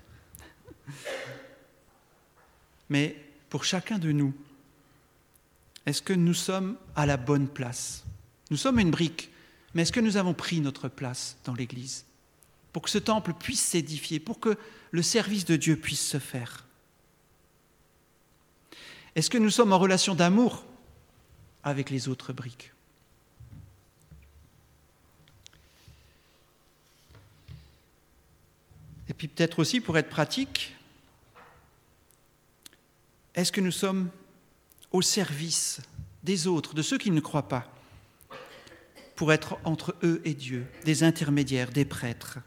Mais 2.89 3.17
pour 3.49 3.65
chacun 3.65 3.99
de 3.99 4.13
nous, 4.13 4.33
est-ce 5.87 6.03
que 6.03 6.13
nous 6.13 6.35
sommes 6.35 6.77
à 6.95 7.07
la 7.07 7.17
bonne 7.17 7.49
place? 7.49 8.05
Nous 8.51 8.57
sommes 8.57 8.79
une 8.79 8.91
brique, 8.91 9.31
mais 9.75 9.83
est-ce 9.83 9.93
que 9.93 10.01
nous 10.01 10.17
avons 10.17 10.35
pris 10.35 10.61
notre 10.61 10.89
place 10.89 11.37
dans 11.45 11.55
l'Église? 11.55 12.05
Pour 12.73 12.83
que 12.83 12.91
ce 12.91 12.99
temple 12.99 13.33
puisse 13.33 13.61
s'édifier, 13.61 14.21
pour 14.21 14.39
que 14.39 14.57
le 14.93 15.03
service 15.03 15.45
de 15.45 15.57
Dieu 15.57 15.77
puisse 15.77 16.07
se 16.07 16.19
faire 16.19 16.67
Est-ce 19.21 19.29
que 19.29 19.37
nous 19.37 19.51
sommes 19.51 19.75
en 19.75 19.79
relation 19.79 20.15
d'amour 20.15 20.65
avec 21.63 21.91
les 21.91 22.09
autres 22.09 22.33
briques 22.33 22.73
Et 29.11 29.13
puis 29.13 29.29
peut-être 29.29 29.59
aussi, 29.59 29.83
pour 29.83 29.99
être 29.99 30.09
pratique, 30.09 30.75
est-ce 33.35 33.53
que 33.53 33.61
nous 33.61 33.71
sommes 33.71 34.09
au 34.91 35.03
service 35.03 35.83
des 36.23 36.47
autres, 36.47 36.73
de 36.73 36.81
ceux 36.81 36.97
qui 36.97 37.11
ne 37.11 37.21
croient 37.21 37.47
pas, 37.47 37.71
pour 39.17 39.35
être 39.35 39.59
entre 39.65 39.95
eux 40.03 40.23
et 40.25 40.33
Dieu, 40.33 40.67
des 40.87 41.05
intermédiaires, 41.05 41.73
des 41.73 41.85
prêtres? 41.85 42.39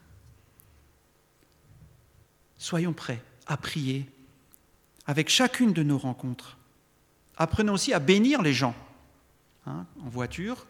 Soyons 2.57 2.93
prêts 2.93 3.23
à 3.45 3.57
prier 3.57 4.09
avec 5.05 5.29
chacune 5.29 5.71
de 5.71 5.83
nos 5.83 5.99
rencontres. 5.99 6.57
Apprenons 7.37 7.73
aussi 7.73 7.93
à 7.93 7.99
bénir 7.99 8.41
les 8.41 8.53
gens. 8.53 8.75
Hein, 9.65 9.85
en 10.01 10.09
voiture, 10.09 10.65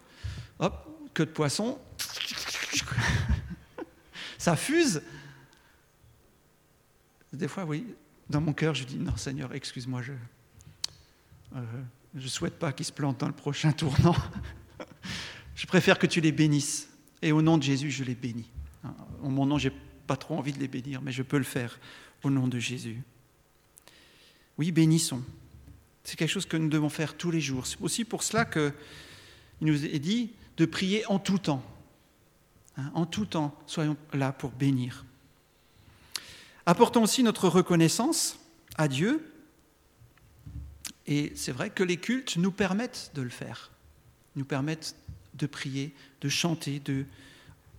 hop, 0.60 0.86
que 1.12 1.22
de 1.22 1.30
poisson, 1.30 1.78
ça 4.38 4.56
fuse. 4.56 5.02
Des 7.32 7.48
fois, 7.48 7.64
oui, 7.64 7.86
dans 8.30 8.40
mon 8.40 8.52
cœur, 8.52 8.74
je 8.74 8.84
dis 8.84 8.96
non, 8.96 9.16
Seigneur, 9.16 9.52
excuse-moi, 9.52 10.02
je, 10.02 10.12
euh, 11.56 11.60
ne 12.14 12.28
souhaite 12.28 12.58
pas 12.58 12.72
qu'ils 12.72 12.86
se 12.86 12.92
plantent 12.92 13.18
dans 13.18 13.26
le 13.26 13.34
prochain 13.34 13.72
tournant. 13.72 14.16
je 15.56 15.66
préfère 15.66 15.98
que 15.98 16.06
tu 16.06 16.20
les 16.20 16.32
bénisses. 16.32 16.88
Et 17.20 17.32
au 17.32 17.42
nom 17.42 17.58
de 17.58 17.62
Jésus, 17.62 17.90
je 17.90 18.04
les 18.04 18.14
bénis. 18.14 18.50
En 19.22 19.30
mon 19.30 19.46
nom, 19.46 19.58
je 19.58 19.68
n'ai 19.68 19.74
pas 20.06 20.16
trop 20.16 20.36
envie 20.36 20.52
de 20.52 20.58
les 20.58 20.68
bénir, 20.68 21.00
mais 21.00 21.10
je 21.10 21.22
peux 21.22 21.38
le 21.38 21.44
faire 21.44 21.78
au 22.22 22.30
nom 22.30 22.48
de 22.48 22.58
Jésus. 22.58 23.02
Oui, 24.58 24.72
bénissons. 24.72 25.22
C'est 26.04 26.16
quelque 26.16 26.30
chose 26.30 26.46
que 26.46 26.56
nous 26.56 26.68
devons 26.68 26.90
faire 26.90 27.16
tous 27.16 27.30
les 27.30 27.40
jours. 27.40 27.66
C'est 27.66 27.80
aussi 27.80 28.04
pour 28.04 28.22
cela 28.22 28.44
qu'il 28.44 28.72
nous 29.62 29.84
est 29.84 29.98
dit 29.98 30.32
de 30.56 30.66
prier 30.66 31.04
en 31.06 31.18
tout 31.18 31.38
temps. 31.38 31.62
Hein, 32.76 32.90
en 32.94 33.06
tout 33.06 33.26
temps, 33.26 33.58
soyons 33.66 33.96
là 34.12 34.32
pour 34.32 34.50
bénir. 34.50 35.04
Apportons 36.66 37.02
aussi 37.02 37.22
notre 37.22 37.48
reconnaissance 37.48 38.38
à 38.76 38.88
Dieu 38.88 39.30
et 41.06 41.32
c'est 41.34 41.52
vrai 41.52 41.70
que 41.70 41.82
les 41.82 41.98
cultes 41.98 42.36
nous 42.36 42.52
permettent 42.52 43.10
de 43.14 43.22
le 43.22 43.30
faire, 43.30 43.70
nous 44.36 44.44
permettent 44.44 44.96
de 45.34 45.46
prier, 45.46 45.94
de 46.22 46.28
chanter, 46.28 46.80
de 46.80 47.04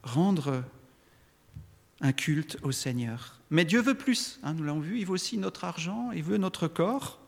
rendre 0.03 0.63
un 2.01 2.11
culte 2.11 2.57
au 2.61 2.71
Seigneur. 2.71 3.39
Mais 3.49 3.65
Dieu 3.65 3.81
veut 3.81 3.95
plus, 3.95 4.39
hein, 4.43 4.53
nous 4.53 4.63
l'avons 4.63 4.79
vu, 4.79 4.99
il 4.99 5.05
veut 5.05 5.13
aussi 5.13 5.38
notre 5.38 5.63
argent, 5.63 6.11
il 6.11 6.23
veut 6.23 6.38
notre 6.38 6.67
corps. 6.67 7.19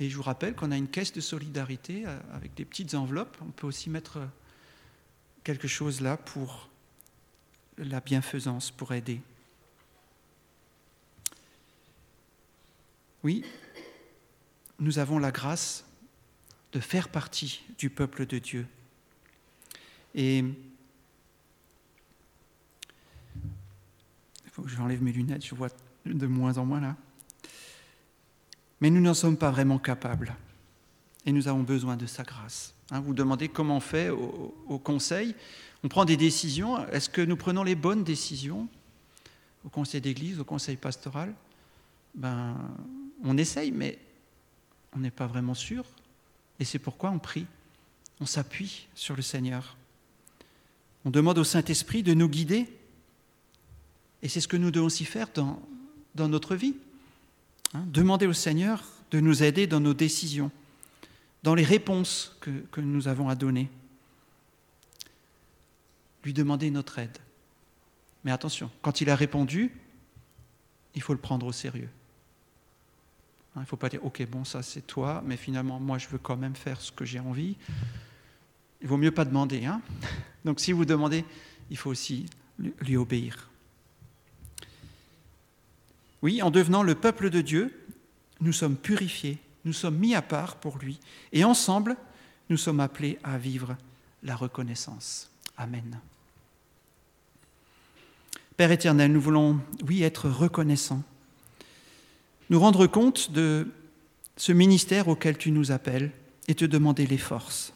Et 0.00 0.08
je 0.08 0.16
vous 0.16 0.22
rappelle 0.22 0.54
qu'on 0.54 0.70
a 0.70 0.76
une 0.76 0.88
caisse 0.88 1.12
de 1.12 1.20
solidarité 1.20 2.04
euh, 2.06 2.18
avec 2.32 2.54
des 2.54 2.64
petites 2.64 2.94
enveloppes. 2.94 3.36
On 3.42 3.50
peut 3.50 3.66
aussi 3.66 3.90
mettre 3.90 4.20
quelque 5.42 5.68
chose 5.68 6.00
là 6.00 6.16
pour 6.16 6.68
la 7.78 8.00
bienfaisance, 8.00 8.70
pour 8.70 8.92
aider. 8.92 9.20
Oui, 13.24 13.44
nous 14.78 14.98
avons 14.98 15.18
la 15.18 15.32
grâce 15.32 15.84
de 16.72 16.80
faire 16.80 17.08
partie 17.08 17.64
du 17.78 17.90
peuple 17.90 18.26
de 18.26 18.38
Dieu. 18.38 18.66
Et 20.14 20.38
il 20.38 20.54
faut 24.52 24.62
que 24.62 24.68
j'enlève 24.68 25.02
mes 25.02 25.12
lunettes, 25.12 25.44
je 25.44 25.54
vois 25.54 25.68
de 26.04 26.26
moins 26.26 26.58
en 26.58 26.64
moins 26.64 26.80
là. 26.80 26.96
Mais 28.80 28.90
nous 28.90 29.00
n'en 29.00 29.14
sommes 29.14 29.36
pas 29.36 29.50
vraiment 29.50 29.78
capables. 29.78 30.34
Et 31.26 31.32
nous 31.32 31.48
avons 31.48 31.62
besoin 31.62 31.96
de 31.96 32.06
sa 32.06 32.22
grâce. 32.22 32.74
Hein, 32.90 33.00
vous 33.00 33.14
demandez 33.14 33.48
comment 33.48 33.76
on 33.76 33.80
fait 33.80 34.08
au, 34.08 34.54
au 34.68 34.78
Conseil. 34.78 35.34
On 35.84 35.88
prend 35.88 36.04
des 36.04 36.16
décisions. 36.16 36.86
Est-ce 36.88 37.08
que 37.08 37.20
nous 37.20 37.36
prenons 37.36 37.62
les 37.62 37.74
bonnes 37.74 38.04
décisions 38.04 38.68
au 39.64 39.68
conseil 39.68 40.00
d'église, 40.00 40.40
au 40.40 40.44
conseil 40.44 40.76
pastoral, 40.76 41.34
ben, 42.14 42.56
on 43.24 43.36
essaye, 43.36 43.70
mais 43.70 43.98
on 44.94 45.00
n'est 45.00 45.10
pas 45.10 45.26
vraiment 45.26 45.54
sûr. 45.54 45.84
Et 46.58 46.64
c'est 46.64 46.78
pourquoi 46.78 47.10
on 47.10 47.18
prie, 47.18 47.46
on 48.20 48.26
s'appuie 48.26 48.88
sur 48.94 49.14
le 49.14 49.22
Seigneur. 49.22 49.76
On 51.04 51.10
demande 51.10 51.38
au 51.38 51.44
Saint-Esprit 51.44 52.02
de 52.02 52.14
nous 52.14 52.28
guider. 52.28 52.66
Et 54.22 54.28
c'est 54.28 54.40
ce 54.40 54.48
que 54.48 54.56
nous 54.56 54.70
devons 54.70 54.86
aussi 54.86 55.04
faire 55.04 55.28
dans, 55.34 55.60
dans 56.14 56.28
notre 56.28 56.56
vie. 56.56 56.74
Hein. 57.74 57.84
demander 57.86 58.26
au 58.26 58.32
Seigneur 58.32 58.82
de 59.10 59.20
nous 59.20 59.42
aider 59.42 59.66
dans 59.66 59.80
nos 59.80 59.94
décisions, 59.94 60.50
dans 61.42 61.54
les 61.54 61.64
réponses 61.64 62.36
que, 62.40 62.50
que 62.70 62.80
nous 62.80 63.08
avons 63.08 63.28
à 63.28 63.34
donner. 63.34 63.70
Lui 66.24 66.32
demander 66.32 66.70
notre 66.70 66.98
aide. 66.98 67.18
Mais 68.24 68.32
attention, 68.32 68.70
quand 68.82 69.00
il 69.00 69.10
a 69.10 69.16
répondu, 69.16 69.72
il 70.94 71.02
faut 71.02 71.12
le 71.12 71.18
prendre 71.18 71.46
au 71.46 71.52
sérieux. 71.52 71.88
Hein, 73.54 73.60
il 73.60 73.60
ne 73.60 73.66
faut 73.66 73.76
pas 73.76 73.88
dire, 73.88 74.04
ok, 74.04 74.26
bon, 74.28 74.44
ça 74.44 74.62
c'est 74.62 74.86
toi, 74.86 75.22
mais 75.24 75.36
finalement, 75.36 75.80
moi, 75.80 75.98
je 75.98 76.08
veux 76.08 76.18
quand 76.18 76.36
même 76.36 76.56
faire 76.56 76.80
ce 76.80 76.92
que 76.92 77.04
j'ai 77.04 77.20
envie. 77.20 77.56
Il 78.80 78.88
vaut 78.88 78.96
mieux 78.96 79.10
pas 79.10 79.24
demander. 79.24 79.64
Hein 79.64 79.80
Donc 80.44 80.60
si 80.60 80.72
vous 80.72 80.84
demandez, 80.84 81.24
il 81.70 81.76
faut 81.76 81.90
aussi 81.90 82.26
lui 82.80 82.96
obéir. 82.96 83.48
Oui, 86.22 86.42
en 86.42 86.50
devenant 86.50 86.82
le 86.82 86.94
peuple 86.94 87.30
de 87.30 87.40
Dieu, 87.40 87.86
nous 88.40 88.52
sommes 88.52 88.76
purifiés, 88.76 89.38
nous 89.64 89.72
sommes 89.72 89.96
mis 89.96 90.14
à 90.14 90.22
part 90.22 90.56
pour 90.56 90.78
lui, 90.78 90.98
et 91.32 91.44
ensemble, 91.44 91.96
nous 92.50 92.56
sommes 92.56 92.80
appelés 92.80 93.18
à 93.22 93.38
vivre 93.38 93.76
la 94.22 94.34
reconnaissance. 94.34 95.30
Amen. 95.56 96.00
Père 98.56 98.72
éternel, 98.72 99.12
nous 99.12 99.20
voulons, 99.20 99.60
oui, 99.86 100.02
être 100.02 100.28
reconnaissants, 100.28 101.02
nous 102.50 102.58
rendre 102.58 102.86
compte 102.86 103.30
de 103.30 103.68
ce 104.36 104.52
ministère 104.52 105.08
auquel 105.08 105.36
tu 105.36 105.50
nous 105.50 105.70
appelles 105.70 106.10
et 106.48 106.54
te 106.54 106.64
demander 106.64 107.06
les 107.06 107.18
forces. 107.18 107.72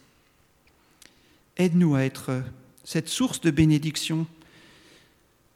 Aide-nous 1.57 1.95
à 1.95 2.05
être 2.05 2.43
cette 2.85 3.09
source 3.09 3.41
de 3.41 3.51
bénédiction 3.51 4.27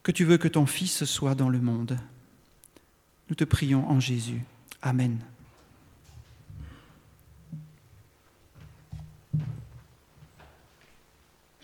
que 0.02 0.12
tu 0.12 0.24
veux 0.24 0.38
que 0.38 0.48
ton 0.48 0.66
Fils 0.66 1.04
soit 1.04 1.34
dans 1.34 1.48
le 1.48 1.60
monde. 1.60 1.98
Nous 3.28 3.34
te 3.34 3.44
prions 3.44 3.88
en 3.88 4.00
Jésus. 4.00 4.42
Amen. 4.82 5.18